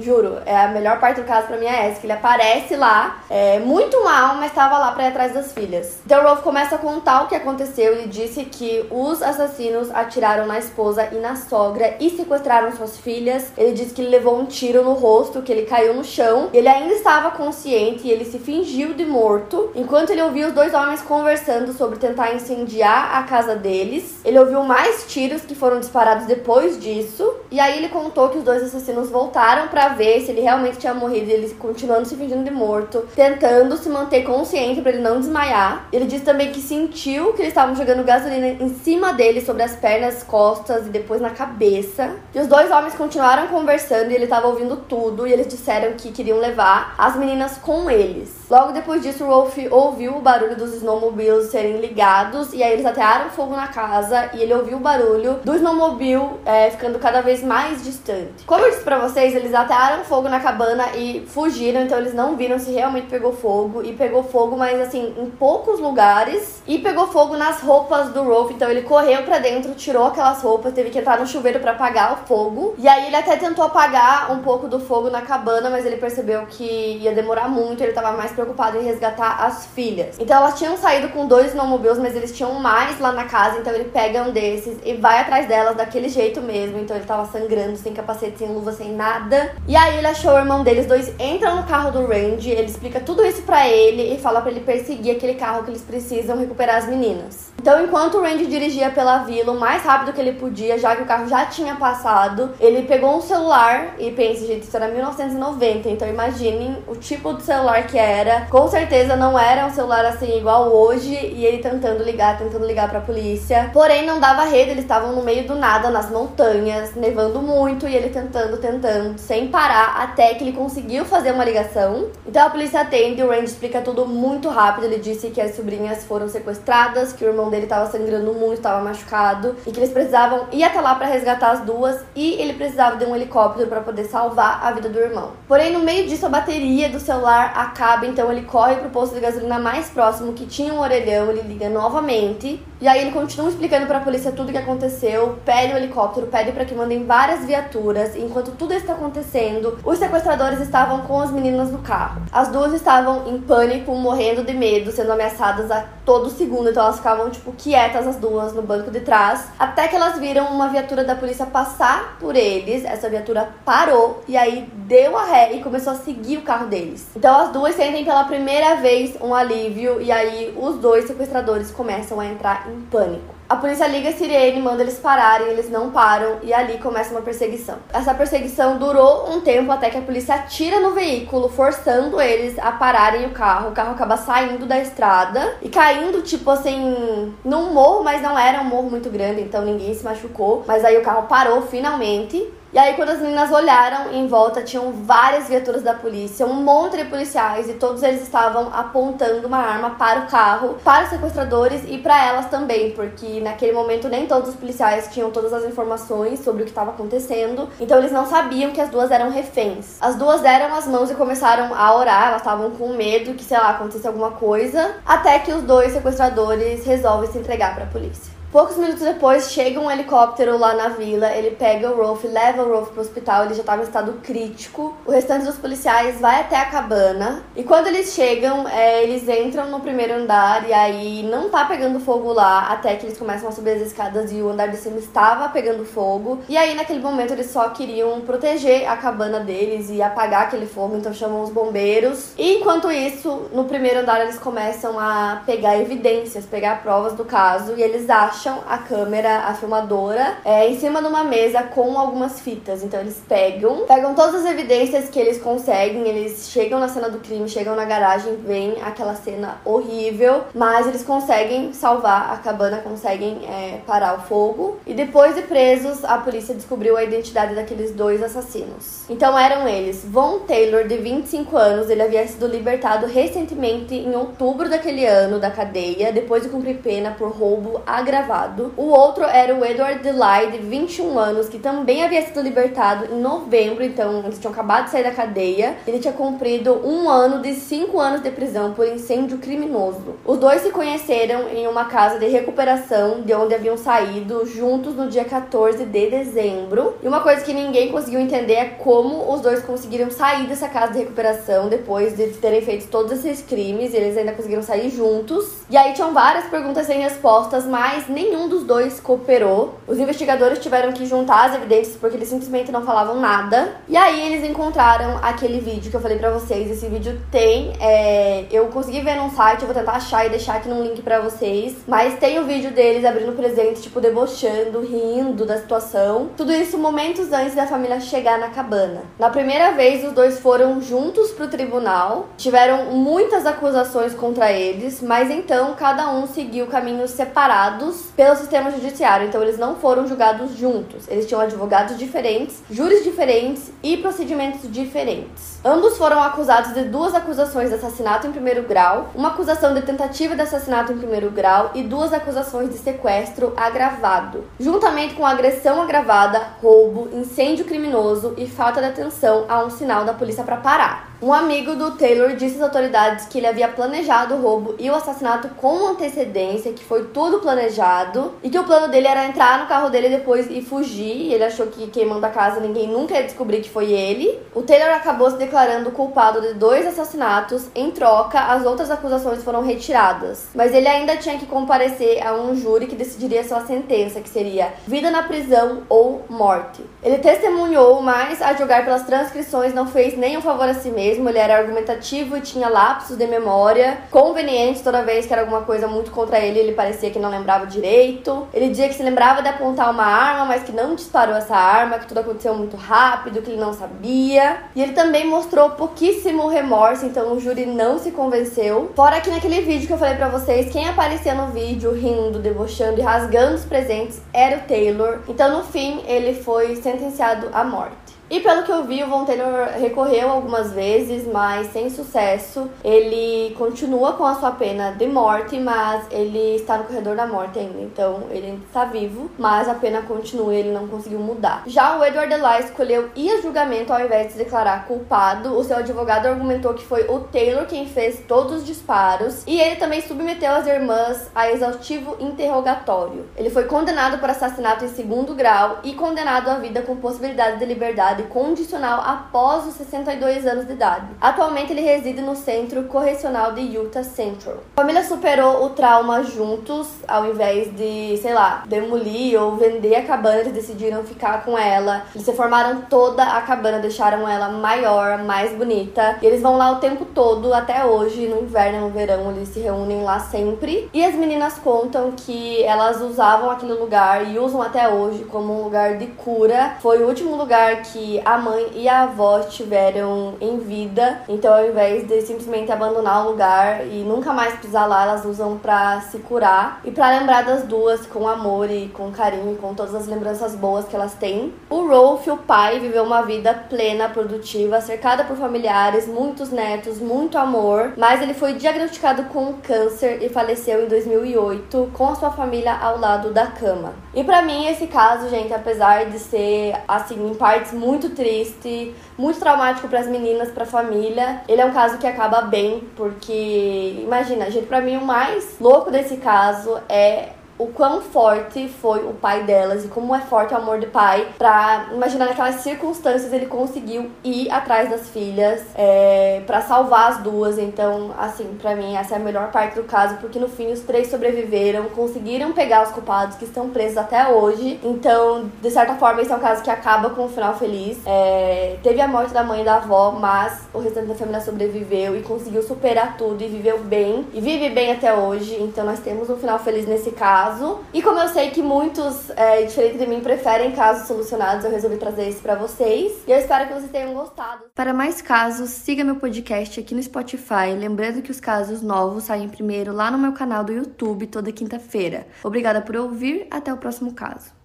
Juro, 0.00 0.38
é 0.46 0.56
a 0.56 0.68
melhor 0.68 0.98
parte 0.98 1.20
do 1.20 1.26
caso 1.26 1.46
pra 1.46 1.56
mim 1.56 1.66
é 1.66 1.88
essa, 1.88 2.00
que 2.00 2.06
ele 2.06 2.12
aparece 2.12 2.76
lá, 2.76 3.22
é, 3.28 3.58
muito 3.58 4.02
mal, 4.02 4.36
mas 4.36 4.52
tava 4.52 4.78
lá 4.78 4.92
pra 4.92 5.04
ir 5.04 5.08
atrás 5.08 5.32
das 5.32 5.52
filhas. 5.52 5.98
Então 6.04 6.22
Rolf 6.22 6.42
começa 6.42 6.76
a 6.76 6.78
contar 6.78 7.22
o 7.22 7.28
que 7.28 7.34
aconteceu. 7.34 7.92
Ele 7.92 8.08
disse 8.08 8.44
que 8.44 8.86
os 8.90 9.22
assassinos 9.22 9.90
atiraram 9.90 10.46
na 10.46 10.58
esposa 10.58 11.08
e 11.12 11.16
na 11.16 11.36
sogra 11.36 11.96
e 12.00 12.10
sequestraram 12.10 12.72
suas 12.76 12.98
filhas. 12.98 13.52
Ele 13.56 13.72
disse 13.72 13.94
que 13.94 14.02
ele 14.02 14.10
levou 14.10 14.38
um 14.38 14.46
tiro 14.46 14.82
no 14.82 14.94
rosto, 14.94 15.42
que 15.42 15.52
ele 15.52 15.66
caiu 15.66 15.94
no 15.94 16.04
chão. 16.04 16.48
Ele 16.52 16.68
ainda 16.68 16.94
estava 16.94 17.30
consciente 17.30 18.06
e 18.06 18.10
ele 18.10 18.24
se 18.24 18.38
fingiu 18.38 18.94
de 18.94 19.04
morto, 19.04 19.70
enquanto 19.74 20.10
ele 20.10 20.22
ouvia 20.22 20.48
os 20.48 20.52
dois 20.52 20.74
homens 20.74 21.02
conversando 21.02 21.72
sobre 21.72 21.98
tentar 21.98 22.34
incendiar 22.34 23.16
a 23.16 23.22
casa 23.24 23.54
deles. 23.54 24.20
Ele 24.24 24.38
ouviu 24.38 24.62
mais 24.62 25.06
tiros 25.06 25.42
que 25.42 25.54
foram 25.54 25.80
disparados 25.80 26.26
depois 26.26 26.80
disso. 26.80 27.34
E 27.50 27.58
aí 27.60 27.78
ele 27.78 27.88
contou 27.88 28.28
que 28.28 28.38
os 28.38 28.44
dois 28.44 28.62
assassinos 28.62 29.10
voltaram 29.10 29.68
para 29.68 29.89
ver 29.94 30.20
se 30.20 30.30
ele 30.30 30.40
realmente 30.40 30.78
tinha 30.78 30.94
morrido, 30.94 31.30
ele 31.30 31.48
continuando 31.54 32.08
se 32.08 32.16
fingindo 32.16 32.44
de 32.44 32.50
morto, 32.50 33.06
tentando 33.14 33.76
se 33.76 33.88
manter 33.88 34.22
consciente 34.22 34.80
para 34.80 34.92
ele 34.92 35.02
não 35.02 35.20
desmaiar. 35.20 35.88
Ele 35.92 36.06
disse 36.06 36.24
também 36.24 36.52
que 36.52 36.60
sentiu 36.60 37.32
que 37.32 37.42
eles 37.42 37.50
estavam 37.50 37.74
jogando 37.74 38.04
gasolina 38.04 38.48
em 38.48 38.68
cima 38.68 39.12
dele, 39.12 39.40
sobre 39.40 39.62
as 39.62 39.76
pernas, 39.76 40.22
costas 40.22 40.86
e 40.86 40.90
depois 40.90 41.20
na 41.20 41.30
cabeça. 41.30 42.16
E 42.34 42.40
os 42.40 42.46
dois 42.46 42.70
homens 42.70 42.94
continuaram 42.94 43.48
conversando 43.48 44.10
e 44.10 44.14
ele 44.14 44.24
estava 44.24 44.46
ouvindo 44.46 44.76
tudo 44.76 45.26
e 45.26 45.32
eles 45.32 45.48
disseram 45.48 45.92
que 45.92 46.12
queriam 46.12 46.38
levar 46.38 46.94
as 46.96 47.16
meninas 47.16 47.58
com 47.58 47.90
eles. 47.90 48.39
Logo 48.50 48.72
depois 48.72 49.00
disso, 49.00 49.24
Rolf 49.24 49.56
ouviu 49.70 50.16
o 50.16 50.20
barulho 50.20 50.56
dos 50.56 50.74
snowmobiles 50.74 51.46
serem 51.46 51.76
ligados 51.76 52.52
e 52.52 52.64
aí 52.64 52.72
eles 52.72 52.84
atearam 52.84 53.30
fogo 53.30 53.54
na 53.54 53.68
casa 53.68 54.28
e 54.34 54.42
ele 54.42 54.52
ouviu 54.52 54.78
o 54.78 54.80
barulho 54.80 55.34
do 55.44 55.54
snowmobile 55.54 56.30
é, 56.44 56.68
ficando 56.68 56.98
cada 56.98 57.20
vez 57.20 57.44
mais 57.44 57.84
distante. 57.84 58.44
Como 58.44 58.64
eu 58.64 58.70
disse 58.70 58.82
pra 58.82 58.98
vocês, 58.98 59.36
eles 59.36 59.54
atearam 59.54 60.02
fogo 60.02 60.28
na 60.28 60.40
cabana 60.40 60.84
e 60.96 61.24
fugiram, 61.28 61.82
então 61.82 61.96
eles 61.96 62.12
não 62.12 62.34
viram 62.34 62.58
se 62.58 62.72
realmente 62.72 63.06
pegou 63.06 63.32
fogo. 63.32 63.84
E 63.84 63.92
pegou 63.92 64.24
fogo, 64.24 64.56
mas 64.56 64.80
assim, 64.80 65.14
em 65.16 65.30
poucos 65.30 65.78
lugares. 65.78 66.60
E 66.66 66.78
pegou 66.78 67.06
fogo 67.06 67.36
nas 67.36 67.60
roupas 67.60 68.08
do 68.08 68.24
Rolf, 68.24 68.50
então 68.50 68.68
ele 68.68 68.82
correu 68.82 69.22
para 69.22 69.38
dentro, 69.38 69.76
tirou 69.76 70.06
aquelas 70.06 70.42
roupas, 70.42 70.72
teve 70.72 70.90
que 70.90 70.98
entrar 70.98 71.20
no 71.20 71.26
chuveiro 71.26 71.60
para 71.60 71.70
apagar 71.70 72.14
o 72.14 72.26
fogo. 72.26 72.74
E 72.78 72.88
aí 72.88 73.06
ele 73.06 73.16
até 73.16 73.36
tentou 73.36 73.64
apagar 73.64 74.32
um 74.32 74.40
pouco 74.40 74.66
do 74.66 74.80
fogo 74.80 75.08
na 75.08 75.22
cabana, 75.22 75.70
mas 75.70 75.86
ele 75.86 75.98
percebeu 75.98 76.46
que 76.46 76.98
ia 77.00 77.12
demorar 77.12 77.48
muito, 77.48 77.80
ele 77.80 77.92
tava 77.92 78.10
mais 78.10 78.39
preocupado 78.40 78.78
em 78.78 78.82
resgatar 78.82 79.44
as 79.44 79.66
filhas. 79.66 80.16
Então 80.18 80.36
elas 80.36 80.58
tinham 80.58 80.76
saído 80.76 81.10
com 81.10 81.26
dois 81.26 81.48
snowmobiles, 81.48 81.98
mas 81.98 82.16
eles 82.16 82.32
tinham 82.32 82.54
mais 82.54 82.98
lá 82.98 83.12
na 83.12 83.24
casa, 83.24 83.58
então 83.58 83.72
ele 83.72 83.84
pega 83.84 84.22
um 84.22 84.30
desses 84.30 84.78
e 84.84 84.94
vai 84.94 85.20
atrás 85.20 85.46
delas 85.46 85.76
daquele 85.76 86.08
jeito 86.08 86.40
mesmo. 86.40 86.78
Então 86.78 86.96
ele 86.96 87.04
tava 87.04 87.26
sangrando, 87.26 87.76
sem 87.76 87.92
capacete, 87.92 88.38
sem 88.38 88.48
luva, 88.48 88.72
sem 88.72 88.92
nada. 88.92 89.54
E 89.68 89.76
aí 89.76 89.98
ele 89.98 90.06
achou 90.06 90.32
o 90.32 90.38
irmão 90.38 90.64
deles, 90.64 90.86
dois 90.86 91.12
entram 91.18 91.56
no 91.56 91.64
carro 91.64 91.90
do 91.90 92.06
Randy, 92.06 92.50
ele 92.50 92.70
explica 92.70 93.00
tudo 93.00 93.24
isso 93.24 93.42
para 93.42 93.68
ele 93.68 94.14
e 94.14 94.18
fala 94.18 94.40
para 94.40 94.50
ele 94.50 94.60
perseguir 94.60 95.16
aquele 95.16 95.34
carro 95.34 95.64
que 95.64 95.70
eles 95.70 95.82
precisam 95.82 96.38
recuperar 96.38 96.76
as 96.76 96.88
meninas. 96.88 97.50
Então, 97.60 97.84
enquanto 97.84 98.16
o 98.16 98.22
Randy 98.22 98.46
dirigia 98.46 98.90
pela 98.90 99.18
vila 99.18 99.52
o 99.52 99.60
mais 99.60 99.82
rápido 99.82 100.14
que 100.14 100.20
ele 100.20 100.32
podia, 100.32 100.78
já 100.78 100.96
que 100.96 101.02
o 101.02 101.06
carro 101.06 101.28
já 101.28 101.44
tinha 101.44 101.76
passado, 101.76 102.52
ele 102.58 102.82
pegou 102.84 103.18
um 103.18 103.20
celular 103.20 103.96
e 103.98 104.10
pensa, 104.10 104.46
gente, 104.46 104.62
isso 104.62 104.76
era 104.76 104.88
1990, 104.88 105.90
então 105.90 106.08
imaginem 106.08 106.78
o 106.88 106.96
tipo 106.96 107.34
de 107.34 107.42
celular 107.42 107.86
que 107.86 107.98
era. 107.98 108.29
Com 108.50 108.68
certeza 108.68 109.16
não 109.16 109.38
era 109.38 109.66
um 109.66 109.70
celular 109.70 110.04
assim 110.04 110.38
igual 110.38 110.74
hoje 110.74 111.14
e 111.14 111.44
ele 111.44 111.58
tentando 111.58 112.02
ligar, 112.02 112.38
tentando 112.38 112.66
ligar 112.66 112.88
para 112.88 112.98
a 112.98 113.02
polícia. 113.02 113.70
Porém, 113.72 114.06
não 114.06 114.20
dava 114.20 114.44
rede, 114.44 114.70
eles 114.70 114.84
estavam 114.84 115.12
no 115.12 115.22
meio 115.22 115.46
do 115.46 115.54
nada, 115.54 115.90
nas 115.90 116.10
montanhas, 116.10 116.94
nevando 116.94 117.40
muito 117.40 117.86
e 117.88 117.94
ele 117.94 118.10
tentando, 118.10 118.56
tentando, 118.58 119.18
sem 119.18 119.48
parar, 119.48 120.02
até 120.02 120.34
que 120.34 120.44
ele 120.44 120.52
conseguiu 120.52 121.04
fazer 121.04 121.32
uma 121.32 121.44
ligação. 121.44 122.08
Então 122.26 122.46
a 122.46 122.50
polícia 122.50 122.80
atende, 122.80 123.22
o 123.22 123.30
Randy 123.30 123.46
explica 123.46 123.80
tudo 123.80 124.06
muito 124.06 124.48
rápido. 124.48 124.84
Ele 124.84 124.98
disse 124.98 125.30
que 125.30 125.40
as 125.40 125.54
sobrinhas 125.54 126.04
foram 126.04 126.28
sequestradas, 126.28 127.12
que 127.12 127.24
o 127.24 127.28
irmão 127.28 127.50
dele 127.50 127.64
estava 127.64 127.90
sangrando 127.90 128.32
muito, 128.32 128.54
estava 128.54 128.82
machucado 128.82 129.56
e 129.66 129.70
que 129.70 129.78
eles 129.78 129.90
precisavam 129.90 130.46
ir 130.52 130.64
até 130.64 130.80
lá 130.80 130.94
para 130.94 131.06
resgatar 131.06 131.52
as 131.52 131.60
duas 131.60 132.00
e 132.14 132.34
ele 132.34 132.54
precisava 132.54 132.96
de 132.96 133.04
um 133.04 133.14
helicóptero 133.14 133.68
para 133.68 133.80
poder 133.80 134.04
salvar 134.04 134.60
a 134.62 134.72
vida 134.72 134.88
do 134.88 134.98
irmão. 134.98 135.32
Porém, 135.46 135.72
no 135.72 135.80
meio 135.80 136.06
disso, 136.06 136.26
a 136.26 136.28
bateria 136.28 136.88
do 136.88 137.00
celular 137.00 137.52
acaba, 137.54 138.06
então 138.06 138.19
ele 138.28 138.42
corre 138.42 138.74
pro 138.74 138.90
posto 138.90 139.14
de 139.14 139.20
gasolina 139.20 139.60
mais 139.60 139.88
próximo 139.88 140.32
que 140.32 140.46
tinha 140.46 140.74
um 140.74 140.80
orelhão, 140.80 141.30
ele 141.30 141.42
liga 141.42 141.68
novamente 141.68 142.60
e 142.80 142.88
aí 142.88 143.02
ele 143.02 143.10
continua 143.10 143.50
explicando 143.50 143.86
para 143.86 143.98
a 143.98 144.00
polícia 144.00 144.32
tudo 144.32 144.48
o 144.48 144.52
que 144.52 144.58
aconteceu, 144.58 145.38
pede 145.44 145.74
o 145.74 145.76
helicóptero, 145.76 146.28
pede 146.28 146.50
para 146.52 146.64
que 146.64 146.74
mandem 146.74 147.04
várias 147.04 147.44
viaturas. 147.44 148.16
Enquanto 148.16 148.52
tudo 148.52 148.72
está 148.72 148.94
acontecendo, 148.94 149.78
os 149.84 149.98
sequestradores 149.98 150.60
estavam 150.60 151.02
com 151.02 151.20
as 151.20 151.30
meninas 151.30 151.70
no 151.70 151.78
carro. 151.78 152.22
As 152.32 152.48
duas 152.48 152.72
estavam 152.72 153.28
em 153.28 153.38
pânico, 153.38 153.94
morrendo 153.94 154.42
de 154.42 154.54
medo, 154.54 154.90
sendo 154.90 155.12
ameaçadas 155.12 155.70
a 155.70 155.84
todo 156.06 156.30
segundo, 156.30 156.70
então 156.70 156.82
elas 156.82 156.96
ficavam 156.96 157.28
tipo 157.28 157.52
quietas 157.52 158.06
as 158.06 158.16
duas 158.16 158.54
no 158.54 158.62
banco 158.62 158.90
de 158.90 159.00
trás, 159.00 159.48
até 159.58 159.86
que 159.86 159.94
elas 159.94 160.18
viram 160.18 160.46
uma 160.46 160.68
viatura 160.68 161.04
da 161.04 161.14
polícia 161.14 161.44
passar 161.44 162.16
por 162.18 162.34
eles. 162.34 162.84
Essa 162.84 163.10
viatura 163.10 163.50
parou 163.64 164.22
e 164.26 164.36
aí 164.38 164.66
deu 164.86 165.18
a 165.18 165.24
ré 165.24 165.52
e 165.52 165.62
começou 165.62 165.92
a 165.92 165.96
seguir 165.96 166.38
o 166.38 166.42
carro 166.42 166.66
deles. 166.66 167.06
Então 167.14 167.36
as 167.36 167.50
duas 167.50 167.74
sentem 167.74 168.04
pela 168.04 168.24
primeira 168.24 168.76
vez 168.76 169.14
um 169.20 169.34
alívio 169.34 170.00
e 170.00 170.10
aí 170.10 170.54
os 170.56 170.76
dois 170.76 171.06
sequestradores 171.06 171.70
começam 171.70 172.18
a 172.18 172.26
entrar 172.26 172.69
em 172.70 172.80
pânico. 172.82 173.40
A 173.50 173.56
polícia 173.56 173.84
liga 173.88 174.10
a 174.10 174.12
sirene, 174.12 174.62
manda 174.62 174.80
eles 174.80 175.00
pararem, 175.00 175.48
eles 175.48 175.68
não 175.68 175.90
param 175.90 176.38
e 176.40 176.54
ali 176.54 176.78
começa 176.78 177.10
uma 177.10 177.20
perseguição. 177.20 177.78
Essa 177.92 178.14
perseguição 178.14 178.78
durou 178.78 179.28
um 179.28 179.40
tempo 179.40 179.72
até 179.72 179.90
que 179.90 179.98
a 179.98 180.02
polícia 180.02 180.36
atira 180.36 180.78
no 180.78 180.92
veículo, 180.92 181.48
forçando 181.48 182.20
eles 182.20 182.56
a 182.60 182.70
pararem 182.70 183.26
o 183.26 183.30
carro. 183.30 183.70
O 183.70 183.72
carro 183.72 183.90
acaba 183.90 184.16
saindo 184.16 184.66
da 184.66 184.78
estrada 184.78 185.56
e 185.60 185.68
caindo, 185.68 186.22
tipo 186.22 186.48
assim, 186.48 187.34
num 187.44 187.72
morro, 187.72 188.04
mas 188.04 188.22
não 188.22 188.38
era 188.38 188.60
um 188.60 188.66
morro 188.66 188.88
muito 188.88 189.10
grande, 189.10 189.40
então 189.40 189.64
ninguém 189.64 189.94
se 189.94 190.04
machucou. 190.04 190.62
Mas 190.64 190.84
aí 190.84 190.96
o 190.96 191.02
carro 191.02 191.26
parou 191.26 191.62
finalmente. 191.62 192.48
E 192.72 192.78
aí, 192.78 192.94
quando 192.94 193.08
as 193.08 193.18
meninas 193.18 193.50
olharam 193.50 194.12
em 194.12 194.28
volta, 194.28 194.62
tinham 194.62 194.92
várias 194.92 195.48
viaturas 195.48 195.82
da 195.82 195.92
polícia, 195.92 196.46
um 196.46 196.54
monte 196.54 196.98
de 196.98 197.04
policiais, 197.06 197.68
e 197.68 197.72
todos 197.72 198.00
eles 198.00 198.22
estavam 198.22 198.72
apontando 198.72 199.48
uma 199.48 199.58
arma 199.58 199.90
para 199.98 200.20
o 200.20 200.26
carro, 200.28 200.76
para 200.84 201.02
os 201.02 201.10
sequestradores 201.10 201.82
e 201.88 201.98
para 201.98 202.24
elas 202.24 202.46
também, 202.46 202.92
porque 202.92 203.40
naquele 203.40 203.72
momento 203.72 204.08
nem 204.08 204.24
todos 204.24 204.50
os 204.50 204.54
policiais 204.54 205.08
tinham 205.12 205.32
todas 205.32 205.52
as 205.52 205.64
informações 205.64 206.44
sobre 206.44 206.62
o 206.62 206.64
que 206.64 206.70
estava 206.70 206.92
acontecendo, 206.92 207.68
então 207.80 207.98
eles 207.98 208.12
não 208.12 208.24
sabiam 208.24 208.70
que 208.70 208.80
as 208.80 208.88
duas 208.88 209.10
eram 209.10 209.32
reféns. 209.32 209.96
As 210.00 210.14
duas 210.14 210.40
deram 210.40 210.72
as 210.72 210.86
mãos 210.86 211.10
e 211.10 211.14
começaram 211.16 211.74
a 211.74 211.96
orar, 211.96 212.28
elas 212.28 212.40
estavam 212.40 212.70
com 212.70 212.90
medo 212.90 213.34
que, 213.34 213.42
sei 213.42 213.58
lá, 213.58 213.70
acontecesse 213.70 214.06
alguma 214.06 214.30
coisa, 214.30 214.94
até 215.04 215.40
que 215.40 215.52
os 215.52 215.64
dois 215.64 215.92
sequestradores 215.92 216.86
resolvem 216.86 217.32
se 217.32 217.38
entregar 217.38 217.74
para 217.74 217.82
a 217.82 217.88
polícia. 217.88 218.39
Poucos 218.52 218.76
minutos 218.76 219.02
depois, 219.02 219.52
chega 219.52 219.78
um 219.78 219.88
helicóptero 219.88 220.58
lá 220.58 220.74
na 220.74 220.88
vila, 220.88 221.30
ele 221.30 221.52
pega 221.52 221.88
o 221.88 221.96
Rolf, 221.96 222.24
leva 222.24 222.64
o 222.64 222.68
Rolf 222.68 222.90
pro 222.90 223.00
hospital, 223.00 223.44
ele 223.44 223.54
já 223.54 223.60
estava 223.60 223.80
em 223.80 223.84
estado 223.84 224.14
crítico. 224.24 224.96
O 225.06 225.12
restante 225.12 225.44
dos 225.44 225.54
policiais 225.54 226.20
vai 226.20 226.40
até 226.40 226.56
a 226.56 226.64
cabana. 226.64 227.44
E 227.54 227.62
quando 227.62 227.86
eles 227.86 228.12
chegam, 228.12 228.66
é, 228.66 229.04
eles 229.04 229.28
entram 229.28 229.70
no 229.70 229.78
primeiro 229.78 230.14
andar 230.14 230.68
e 230.68 230.72
aí 230.72 231.22
não 231.22 231.48
tá 231.48 231.64
pegando 231.64 232.00
fogo 232.00 232.32
lá, 232.32 232.72
até 232.72 232.96
que 232.96 233.06
eles 233.06 233.16
começam 233.16 233.48
a 233.48 233.52
subir 233.52 233.70
as 233.70 233.82
escadas 233.82 234.32
e 234.32 234.42
o 234.42 234.50
andar 234.50 234.66
de 234.66 234.78
cima 234.78 234.98
estava 234.98 235.48
pegando 235.50 235.84
fogo. 235.84 236.40
E 236.48 236.56
aí, 236.56 236.74
naquele 236.74 236.98
momento, 236.98 237.32
eles 237.32 237.52
só 237.52 237.68
queriam 237.68 238.20
proteger 238.22 238.90
a 238.90 238.96
cabana 238.96 239.38
deles 239.38 239.90
e 239.90 240.02
apagar 240.02 240.46
aquele 240.46 240.66
fogo, 240.66 240.96
então 240.96 241.14
chamam 241.14 241.44
os 241.44 241.50
bombeiros. 241.50 242.32
E 242.36 242.56
enquanto 242.56 242.90
isso, 242.90 243.48
no 243.52 243.66
primeiro 243.66 244.00
andar, 244.00 244.20
eles 244.22 244.40
começam 244.40 244.98
a 244.98 245.40
pegar 245.46 245.78
evidências, 245.78 246.44
pegar 246.44 246.82
provas 246.82 247.12
do 247.12 247.24
caso 247.24 247.76
e 247.76 247.82
eles 247.82 248.10
acham 248.10 248.39
acham 248.40 248.60
a 248.66 248.78
câmera, 248.78 249.40
a 249.40 249.54
filmadora, 249.54 250.38
é, 250.46 250.66
em 250.66 250.78
cima 250.78 251.02
de 251.02 251.08
uma 251.08 251.22
mesa 251.22 251.62
com 251.62 251.98
algumas 251.98 252.40
fitas. 252.40 252.82
Então 252.82 252.98
eles 252.98 253.22
pegam, 253.28 253.84
pegam 253.86 254.14
todas 254.14 254.36
as 254.36 254.46
evidências 254.46 255.10
que 255.10 255.18
eles 255.18 255.38
conseguem, 255.38 256.08
eles 256.08 256.48
chegam 256.48 256.80
na 256.80 256.88
cena 256.88 257.10
do 257.10 257.18
crime, 257.18 257.46
chegam 257.48 257.76
na 257.76 257.84
garagem, 257.84 258.36
veem 258.36 258.80
aquela 258.82 259.14
cena 259.14 259.60
horrível, 259.62 260.44
mas 260.54 260.86
eles 260.86 261.04
conseguem 261.04 261.74
salvar 261.74 262.32
a 262.32 262.38
cabana, 262.38 262.78
conseguem 262.78 263.40
é, 263.46 263.80
parar 263.86 264.18
o 264.18 264.22
fogo. 264.22 264.78
E 264.86 264.94
depois 264.94 265.34
de 265.34 265.42
presos, 265.42 266.02
a 266.02 266.16
polícia 266.16 266.54
descobriu 266.54 266.96
a 266.96 267.04
identidade 267.04 267.54
daqueles 267.54 267.92
dois 267.92 268.22
assassinos. 268.22 269.04
Então 269.10 269.38
eram 269.38 269.68
eles: 269.68 270.02
Von 270.02 270.40
Taylor, 270.40 270.88
de 270.88 270.96
25 270.96 271.56
anos, 271.58 271.90
ele 271.90 272.02
havia 272.02 272.26
sido 272.26 272.46
libertado 272.46 273.06
recentemente 273.06 273.94
em 273.94 274.14
outubro 274.16 274.70
daquele 274.70 275.04
ano 275.04 275.38
da 275.38 275.50
cadeia, 275.50 276.10
depois 276.10 276.42
de 276.42 276.48
cumprir 276.48 276.78
pena 276.78 277.10
por 277.10 277.30
roubo 277.32 277.82
agravado 277.86 278.29
o 278.76 278.86
outro 278.86 279.24
era 279.24 279.54
o 279.54 279.64
Edward 279.64 280.02
Delay, 280.02 280.50
de 280.52 280.58
21 280.58 281.18
anos, 281.18 281.48
que 281.48 281.58
também 281.58 282.04
havia 282.04 282.22
sido 282.22 282.40
libertado 282.40 283.06
em 283.12 283.20
novembro, 283.20 283.82
então 283.82 284.20
eles 284.24 284.38
tinham 284.38 284.52
acabado 284.52 284.84
de 284.84 284.90
sair 284.90 285.04
da 285.04 285.10
cadeia. 285.10 285.76
Ele 285.86 285.98
tinha 285.98 286.12
cumprido 286.12 286.86
um 286.86 287.08
ano 287.08 287.42
de 287.42 287.54
cinco 287.54 287.98
anos 287.98 288.22
de 288.22 288.30
prisão 288.30 288.72
por 288.72 288.86
incêndio 288.86 289.38
criminoso. 289.38 290.16
Os 290.24 290.38
dois 290.38 290.62
se 290.62 290.70
conheceram 290.70 291.48
em 291.48 291.66
uma 291.66 291.86
casa 291.86 292.18
de 292.18 292.26
recuperação 292.26 293.22
de 293.22 293.34
onde 293.34 293.54
haviam 293.54 293.76
saído 293.76 294.46
juntos 294.46 294.94
no 294.94 295.08
dia 295.08 295.24
14 295.24 295.84
de 295.84 296.06
dezembro. 296.10 296.94
E 297.02 297.08
uma 297.08 297.20
coisa 297.20 297.42
que 297.42 297.52
ninguém 297.52 297.90
conseguiu 297.90 298.20
entender 298.20 298.54
é 298.54 298.64
como 298.78 299.32
os 299.32 299.40
dois 299.40 299.62
conseguiram 299.62 300.10
sair 300.10 300.46
dessa 300.46 300.68
casa 300.68 300.92
de 300.92 300.98
recuperação 301.00 301.68
depois 301.68 302.16
de 302.16 302.28
terem 302.28 302.62
feito 302.62 302.88
todos 302.88 303.12
esses 303.12 303.42
crimes. 303.42 303.94
Eles 303.94 304.16
ainda 304.16 304.32
conseguiram 304.32 304.62
sair 304.62 304.90
juntos. 304.90 305.60
E 305.68 305.76
aí 305.76 305.92
tinham 305.92 306.12
várias 306.12 306.46
perguntas 306.46 306.86
sem 306.86 307.00
respostas, 307.00 307.64
mas 307.64 308.08
nenhum 308.20 308.48
dos 308.48 308.64
dois 308.64 309.00
cooperou. 309.00 309.78
Os 309.86 309.98
investigadores 309.98 310.58
tiveram 310.58 310.92
que 310.92 311.06
juntar 311.06 311.46
as 311.46 311.54
evidências 311.54 311.96
porque 311.96 312.16
eles 312.16 312.28
simplesmente 312.28 312.70
não 312.70 312.84
falavam 312.84 313.18
nada. 313.20 313.76
E 313.88 313.96
aí 313.96 314.32
eles 314.32 314.48
encontraram 314.48 315.18
aquele 315.22 315.60
vídeo 315.60 315.90
que 315.90 315.96
eu 315.96 316.00
falei 316.00 316.18
pra 316.18 316.30
vocês. 316.30 316.70
Esse 316.70 316.86
vídeo 316.86 317.20
tem. 317.30 317.72
É, 317.80 318.46
eu 318.50 318.66
consegui 318.66 319.00
ver 319.00 319.16
num 319.16 319.30
site, 319.30 319.62
eu 319.62 319.66
vou 319.66 319.74
tentar 319.74 319.92
achar 319.92 320.26
e 320.26 320.30
deixar 320.30 320.56
aqui 320.56 320.68
num 320.68 320.82
link 320.82 321.00
pra 321.02 321.20
vocês. 321.20 321.76
Mas 321.86 322.18
tem 322.18 322.38
o 322.38 322.44
vídeo 322.44 322.70
deles 322.70 323.04
abrindo 323.04 323.32
presente, 323.32 323.82
tipo, 323.82 324.00
debochando, 324.00 324.80
rindo 324.80 325.46
da 325.46 325.56
situação. 325.56 326.30
Tudo 326.36 326.52
isso 326.52 326.76
momentos 326.78 327.32
antes 327.32 327.54
da 327.54 327.66
família 327.66 328.00
chegar 328.00 328.38
na 328.38 328.48
cabana. 328.48 329.02
Na 329.18 329.30
primeira 329.30 329.72
vez, 329.72 330.04
os 330.04 330.12
dois 330.12 330.38
foram 330.38 330.80
juntos 330.80 331.30
pro 331.30 331.48
tribunal. 331.48 332.28
Tiveram 332.36 332.86
muitas 332.92 333.46
acusações 333.46 334.14
contra 334.14 334.52
eles, 334.52 335.00
mas 335.02 335.30
então 335.30 335.74
cada 335.74 336.10
um 336.10 336.26
seguiu 336.26 336.66
caminhos 336.66 337.10
separados 337.10 338.09
pelo 338.16 338.36
sistema 338.36 338.70
judiciário, 338.70 339.28
então 339.28 339.42
eles 339.42 339.58
não 339.58 339.76
foram 339.76 340.06
julgados 340.06 340.56
juntos. 340.56 341.08
Eles 341.08 341.26
tinham 341.26 341.40
advogados 341.40 341.98
diferentes, 341.98 342.62
júris 342.70 343.04
diferentes 343.04 343.70
e 343.82 343.96
procedimentos 343.96 344.70
diferentes. 344.70 345.59
Ambos 345.62 345.98
foram 345.98 346.22
acusados 346.22 346.72
de 346.72 346.84
duas 346.84 347.14
acusações 347.14 347.68
de 347.68 347.74
assassinato 347.74 348.26
em 348.26 348.32
primeiro 348.32 348.62
grau, 348.62 349.10
uma 349.14 349.28
acusação 349.28 349.74
de 349.74 349.82
tentativa 349.82 350.34
de 350.34 350.40
assassinato 350.40 350.90
em 350.90 350.96
primeiro 350.96 351.30
grau 351.30 351.72
e 351.74 351.82
duas 351.82 352.14
acusações 352.14 352.70
de 352.70 352.78
sequestro 352.78 353.52
agravado, 353.54 354.44
juntamente 354.58 355.12
com 355.12 355.26
agressão 355.26 355.82
agravada, 355.82 356.40
roubo, 356.62 357.10
incêndio 357.12 357.66
criminoso 357.66 358.32
e 358.38 358.46
falta 358.46 358.80
de 358.80 358.86
atenção 358.86 359.44
a 359.50 359.62
um 359.62 359.68
sinal 359.68 360.06
da 360.06 360.14
polícia 360.14 360.44
para 360.44 360.56
parar. 360.56 361.10
Um 361.22 361.34
amigo 361.34 361.76
do 361.76 361.90
Taylor 361.90 362.34
disse 362.34 362.56
às 362.56 362.62
autoridades 362.62 363.26
que 363.26 363.36
ele 363.36 363.46
havia 363.46 363.68
planejado 363.68 364.34
o 364.34 364.40
roubo 364.40 364.74
e 364.78 364.88
o 364.88 364.94
assassinato 364.94 365.50
com 365.50 365.88
antecedência, 365.88 366.72
que 366.72 366.82
foi 366.82 367.08
tudo 367.08 367.40
planejado, 367.40 368.32
e 368.42 368.48
que 368.48 368.58
o 368.58 368.64
plano 368.64 368.88
dele 368.88 369.06
era 369.06 369.26
entrar 369.26 369.60
no 369.60 369.66
carro 369.66 369.90
dele 369.90 370.08
depois 370.08 370.46
e 370.50 370.62
fugir. 370.62 371.30
ele 371.30 371.44
achou 371.44 371.66
que 371.66 371.88
queimando 371.88 372.24
a 372.24 372.30
casa 372.30 372.58
ninguém 372.58 372.88
nunca 372.88 373.12
ia 373.12 373.24
descobrir 373.24 373.60
que 373.60 373.68
foi 373.68 373.92
ele. 373.92 374.40
O 374.54 374.62
Taylor 374.62 374.94
acabou 374.94 375.30
se 375.30 375.36
declarando 375.50 375.90
culpado 375.90 376.40
de 376.40 376.54
dois 376.54 376.86
assassinatos. 376.86 377.68
Em 377.74 377.90
troca, 377.90 378.38
as 378.38 378.64
outras 378.64 378.90
acusações 378.90 379.42
foram 379.42 379.62
retiradas. 379.62 380.46
Mas 380.54 380.72
ele 380.72 380.88
ainda 380.88 381.16
tinha 381.16 381.38
que 381.38 381.46
comparecer 381.46 382.24
a 382.26 382.34
um 382.34 382.54
júri 382.54 382.86
que 382.86 382.94
decidiria 382.94 383.42
sua 383.42 383.60
sentença, 383.66 384.20
que 384.20 384.28
seria 384.28 384.72
vida 384.86 385.10
na 385.10 385.24
prisão 385.24 385.82
ou 385.88 386.24
morte. 386.28 386.84
Ele 387.02 387.18
testemunhou, 387.18 388.00
mas 388.00 388.40
a 388.40 388.54
julgar 388.54 388.84
pelas 388.84 389.02
transcrições 389.02 389.74
não 389.74 389.86
fez 389.86 390.16
nem 390.16 390.38
um 390.38 390.42
favor 390.42 390.68
a 390.68 390.74
si 390.74 390.88
mesmo 390.88 391.00
mesmo, 391.10 391.28
ele 391.28 391.38
era 391.38 391.56
argumentativo 391.56 392.36
e 392.36 392.40
tinha 392.42 392.68
lapsos 392.68 393.16
de 393.16 393.26
memória 393.26 393.98
convenientes 394.10 394.82
toda 394.82 395.02
vez 395.02 395.26
que 395.26 395.32
era 395.32 395.42
alguma 395.42 395.62
coisa 395.62 395.88
muito 395.88 396.10
contra 396.10 396.38
ele, 396.38 396.58
ele 396.58 396.72
parecia 396.72 397.10
que 397.10 397.18
não 397.18 397.30
lembrava 397.30 397.66
direito. 397.66 398.46
Ele 398.52 398.68
dizia 398.68 398.88
que 398.88 398.94
se 398.94 399.02
lembrava 399.02 399.42
de 399.42 399.48
apontar 399.48 399.90
uma 399.90 400.04
arma, 400.04 400.44
mas 400.44 400.62
que 400.62 400.72
não 400.72 400.94
disparou 400.94 401.34
essa 401.34 401.56
arma, 401.56 401.98
que 401.98 402.06
tudo 402.06 402.20
aconteceu 402.20 402.54
muito 402.54 402.76
rápido, 402.76 403.40
que 403.40 403.50
ele 403.50 403.60
não 403.60 403.72
sabia. 403.72 404.58
E 404.76 404.82
ele 404.82 404.92
também 404.92 405.26
mostrou 405.26 405.39
pouquíssimo 405.76 406.48
remorso, 406.48 407.06
então 407.06 407.32
o 407.32 407.40
júri 407.40 407.66
não 407.66 407.98
se 407.98 408.10
convenceu. 408.10 408.90
Fora 408.94 409.20
que 409.20 409.30
naquele 409.30 409.60
vídeo 409.60 409.86
que 409.86 409.92
eu 409.92 409.98
falei 409.98 410.16
para 410.16 410.28
vocês, 410.28 410.72
quem 410.72 410.88
aparecia 410.88 411.34
no 411.34 411.48
vídeo 411.48 411.92
rindo, 411.92 412.38
debochando 412.38 412.98
e 412.98 413.02
rasgando 413.02 413.54
os 413.54 413.64
presentes 413.64 414.20
era 414.32 414.58
o 414.58 414.60
Taylor. 414.68 415.20
Então 415.28 415.56
no 415.56 415.64
fim 415.64 416.02
ele 416.06 416.34
foi 416.34 416.76
sentenciado 416.76 417.48
à 417.52 417.64
morte. 417.64 417.99
E 418.30 418.38
pelo 418.38 418.62
que 418.62 418.70
eu 418.70 418.84
vi, 418.84 419.02
o 419.02 419.08
Von 419.08 419.24
Taylor 419.24 419.70
recorreu 419.76 420.30
algumas 420.30 420.72
vezes, 420.72 421.26
mas 421.26 421.66
sem 421.72 421.90
sucesso. 421.90 422.70
Ele 422.84 423.52
continua 423.58 424.12
com 424.12 424.24
a 424.24 424.36
sua 424.36 424.52
pena 424.52 424.92
de 424.92 425.08
morte, 425.08 425.58
mas 425.58 426.06
ele 426.12 426.54
está 426.54 426.78
no 426.78 426.84
corredor 426.84 427.16
da 427.16 427.26
morte 427.26 427.58
ainda. 427.58 427.80
Então 427.80 428.28
ele 428.30 428.62
está 428.68 428.84
vivo, 428.84 429.28
mas 429.36 429.68
a 429.68 429.74
pena 429.74 430.02
continua 430.02 430.54
ele 430.54 430.70
não 430.70 430.86
conseguiu 430.86 431.18
mudar. 431.18 431.64
Já 431.66 431.98
o 431.98 432.04
Edward 432.04 432.32
Eli 432.32 432.64
escolheu 432.64 433.10
ir 433.16 433.32
a 433.32 433.40
julgamento 433.40 433.92
ao 433.92 434.00
invés 434.00 434.28
de 434.28 434.32
se 434.34 434.38
declarar 434.38 434.86
culpado. 434.86 435.58
O 435.58 435.64
seu 435.64 435.78
advogado 435.78 436.26
argumentou 436.26 436.72
que 436.72 436.84
foi 436.84 437.08
o 437.08 437.18
Taylor 437.18 437.66
quem 437.66 437.86
fez 437.86 438.20
todos 438.28 438.58
os 438.58 438.64
disparos 438.64 439.42
e 439.44 439.60
ele 439.60 439.74
também 439.74 440.00
submeteu 440.02 440.52
as 440.52 440.68
irmãs 440.68 441.28
a 441.34 441.50
exaustivo 441.50 442.16
interrogatório. 442.20 443.26
Ele 443.36 443.50
foi 443.50 443.64
condenado 443.64 444.18
por 444.18 444.30
assassinato 444.30 444.84
em 444.84 444.88
segundo 444.88 445.34
grau 445.34 445.80
e 445.82 445.94
condenado 445.94 446.48
à 446.48 446.54
vida 446.54 446.82
com 446.82 446.94
possibilidade 446.94 447.58
de 447.58 447.64
liberdade 447.64 448.19
condicional 448.22 449.02
após 449.04 449.66
os 449.66 449.74
62 449.74 450.46
anos 450.46 450.66
de 450.66 450.72
idade. 450.72 451.06
Atualmente 451.20 451.72
ele 451.72 451.80
reside 451.80 452.20
no 452.20 452.36
Centro 452.36 452.84
Correcional 452.84 453.52
de 453.52 453.60
Utah 453.60 454.02
Central. 454.02 454.58
A 454.76 454.80
família 454.80 455.04
superou 455.04 455.64
o 455.64 455.70
trauma 455.70 456.22
juntos, 456.22 456.88
ao 457.06 457.26
invés 457.26 457.74
de, 457.74 458.16
sei 458.18 458.34
lá, 458.34 458.62
demolir 458.66 459.40
ou 459.40 459.56
vender 459.56 459.94
a 459.94 460.04
cabana, 460.04 460.40
eles 460.40 460.52
decidiram 460.52 461.02
ficar 461.04 461.44
com 461.44 461.56
ela. 461.56 462.04
Eles 462.14 462.26
reformaram 462.26 462.82
toda 462.88 463.22
a 463.22 463.40
cabana, 463.42 463.78
deixaram 463.78 464.28
ela 464.28 464.48
maior, 464.48 465.18
mais 465.18 465.52
bonita. 465.52 466.18
E 466.22 466.26
eles 466.26 466.42
vão 466.42 466.56
lá 466.56 466.72
o 466.72 466.76
tempo 466.76 467.04
todo, 467.04 467.52
até 467.52 467.84
hoje, 467.84 468.26
no 468.26 468.42
inverno 468.42 468.80
no 468.80 468.90
verão, 468.90 469.30
eles 469.30 469.48
se 469.48 469.60
reúnem 469.60 470.02
lá 470.02 470.18
sempre. 470.18 470.88
E 470.92 471.04
as 471.04 471.14
meninas 471.14 471.54
contam 471.58 472.12
que 472.12 472.62
elas 472.64 473.00
usavam 473.00 473.50
aquele 473.50 473.74
lugar 473.74 474.28
e 474.28 474.38
usam 474.38 474.62
até 474.62 474.88
hoje 474.88 475.24
como 475.24 475.60
um 475.60 475.64
lugar 475.64 475.98
de 475.98 476.06
cura. 476.06 476.76
Foi 476.80 477.02
o 477.02 477.08
último 477.08 477.36
lugar 477.36 477.82
que 477.82 478.09
a 478.24 478.38
mãe 478.38 478.70
e 478.74 478.88
a 478.88 479.02
avó 479.02 479.38
estiveram 479.40 480.34
em 480.40 480.58
vida. 480.58 481.22
Então, 481.28 481.52
ao 481.52 481.66
invés 481.66 482.06
de 482.06 482.22
simplesmente 482.22 482.72
abandonar 482.72 483.24
o 483.24 483.30
lugar 483.30 483.86
e 483.86 484.02
nunca 484.02 484.32
mais 484.32 484.58
pisar 484.58 484.86
lá, 484.86 485.04
elas 485.04 485.24
usam 485.24 485.58
para 485.58 486.00
se 486.02 486.18
curar 486.18 486.80
e 486.84 486.90
para 486.90 487.10
lembrar 487.18 487.44
das 487.44 487.64
duas 487.64 488.06
com 488.06 488.26
amor 488.26 488.70
e 488.70 488.88
com 488.88 489.10
carinho, 489.10 489.56
com 489.56 489.74
todas 489.74 489.94
as 489.94 490.06
lembranças 490.06 490.54
boas 490.54 490.86
que 490.86 490.96
elas 490.96 491.14
têm. 491.14 491.52
O 491.68 491.86
Rolf, 491.86 492.26
o 492.28 492.36
pai, 492.36 492.80
viveu 492.80 493.04
uma 493.04 493.22
vida 493.22 493.54
plena, 493.68 494.08
produtiva, 494.08 494.80
cercada 494.80 495.24
por 495.24 495.36
familiares, 495.36 496.06
muitos 496.06 496.50
netos, 496.50 496.98
muito 497.00 497.38
amor, 497.38 497.92
mas 497.96 498.22
ele 498.22 498.34
foi 498.34 498.54
diagnosticado 498.54 499.24
com 499.24 499.54
câncer 499.54 500.22
e 500.22 500.28
faleceu 500.28 500.84
em 500.84 500.88
2008 500.88 501.90
com 501.92 502.08
a 502.08 502.14
sua 502.14 502.30
família 502.30 502.74
ao 502.74 502.98
lado 502.98 503.32
da 503.32 503.46
cama. 503.46 503.94
E 504.14 504.24
para 504.24 504.42
mim 504.42 504.66
esse 504.66 504.86
caso, 504.86 505.28
gente, 505.28 505.52
apesar 505.52 506.06
de 506.06 506.18
ser 506.18 506.74
assim 506.88 507.28
em 507.28 507.34
partes 507.34 507.72
muito 507.72 507.89
muito 507.90 508.10
triste, 508.10 508.94
muito 509.18 509.40
traumático 509.40 509.88
para 509.88 509.98
as 509.98 510.06
meninas, 510.06 510.50
para 510.50 510.62
a 510.62 510.66
família. 510.66 511.42
Ele 511.48 511.60
é 511.60 511.66
um 511.66 511.72
caso 511.72 511.98
que 511.98 512.06
acaba 512.06 512.42
bem, 512.42 512.84
porque 512.94 514.00
imagina, 514.04 514.48
gente, 514.48 514.66
para 514.66 514.80
mim 514.80 514.96
o 514.96 515.04
mais 515.04 515.56
louco 515.60 515.90
desse 515.90 516.18
caso 516.18 516.78
é 516.88 517.30
o 517.60 517.66
quão 517.66 518.00
forte 518.00 518.68
foi 518.68 519.00
o 519.00 519.12
pai 519.12 519.42
delas 519.42 519.84
e 519.84 519.88
como 519.88 520.14
é 520.14 520.20
forte 520.20 520.54
o 520.54 520.56
amor 520.56 520.80
do 520.80 520.86
pai 520.86 521.28
pra 521.36 521.88
imaginar 521.92 522.24
naquelas 522.24 522.56
circunstâncias 522.56 523.30
ele 523.34 523.44
conseguiu 523.44 524.10
ir 524.24 524.50
atrás 524.50 524.88
das 524.88 525.10
filhas 525.10 525.62
é, 525.74 526.42
para 526.46 526.62
salvar 526.62 527.10
as 527.10 527.18
duas. 527.18 527.58
Então, 527.58 528.12
assim, 528.18 528.56
para 528.60 528.74
mim 528.74 528.96
essa 528.96 529.14
é 529.14 529.16
a 529.18 529.20
melhor 529.20 529.50
parte 529.50 529.74
do 529.74 529.84
caso, 529.84 530.16
porque 530.16 530.38
no 530.38 530.48
fim 530.48 530.72
os 530.72 530.80
três 530.80 531.10
sobreviveram, 531.10 531.84
conseguiram 531.90 532.52
pegar 532.52 532.82
os 532.82 532.92
culpados 532.92 533.36
que 533.36 533.44
estão 533.44 533.68
presos 533.68 533.98
até 533.98 534.26
hoje. 534.28 534.80
Então, 534.82 535.50
de 535.60 535.70
certa 535.70 535.94
forma, 535.96 536.22
esse 536.22 536.32
é 536.32 536.36
um 536.36 536.40
caso 536.40 536.62
que 536.62 536.70
acaba 536.70 537.10
com 537.10 537.26
um 537.26 537.28
final 537.28 537.54
feliz. 537.58 537.98
É, 538.06 538.78
teve 538.82 539.02
a 539.02 539.08
morte 539.08 539.34
da 539.34 539.44
mãe 539.44 539.60
e 539.60 539.64
da 539.64 539.76
avó, 539.76 540.12
mas 540.12 540.62
o 540.72 540.78
restante 540.78 541.08
da 541.08 541.14
família 541.14 541.42
sobreviveu 541.42 542.16
e 542.16 542.22
conseguiu 542.22 542.62
superar 542.62 543.18
tudo 543.18 543.42
e 543.42 543.48
viveu 543.48 543.78
bem 543.80 544.26
e 544.32 544.40
vive 544.40 544.70
bem 544.70 544.92
até 544.92 545.12
hoje. 545.12 545.58
Então, 545.60 545.84
nós 545.84 546.00
temos 546.00 546.30
um 546.30 546.36
final 546.36 546.58
feliz 546.58 546.86
nesse 546.86 547.10
caso 547.10 547.49
caso. 547.50 547.80
E 547.92 548.02
como 548.02 548.18
eu 548.18 548.28
sei 548.28 548.50
que 548.50 548.62
muitos, 548.62 549.30
é, 549.30 549.62
diferente 549.62 549.98
de 549.98 550.06
mim, 550.06 550.20
preferem 550.20 550.72
casos 550.72 551.06
solucionados, 551.06 551.64
eu 551.64 551.70
resolvi 551.70 551.96
trazer 551.96 552.28
esse 552.28 552.40
para 552.40 552.54
vocês. 552.54 553.12
E 553.26 553.32
eu 553.32 553.38
espero 553.38 553.68
que 553.68 553.74
vocês 553.74 553.90
tenham 553.90 554.14
gostado. 554.14 554.64
Para 554.74 554.92
mais 554.92 555.20
casos, 555.20 555.70
siga 555.70 556.04
meu 556.04 556.16
podcast 556.16 556.78
aqui 556.78 556.94
no 556.94 557.02
Spotify. 557.02 557.74
Lembrando 557.78 558.22
que 558.22 558.30
os 558.30 558.40
casos 558.40 558.82
novos 558.82 559.24
saem 559.24 559.48
primeiro 559.48 559.92
lá 559.92 560.10
no 560.10 560.18
meu 560.18 560.32
canal 560.32 560.64
do 560.64 560.72
YouTube 560.72 561.26
toda 561.26 561.52
quinta-feira. 561.52 562.26
Obrigada 562.42 562.80
por 562.80 562.96
ouvir, 562.96 563.46
até 563.50 563.72
o 563.72 563.76
próximo 563.76 564.14
caso. 564.14 564.59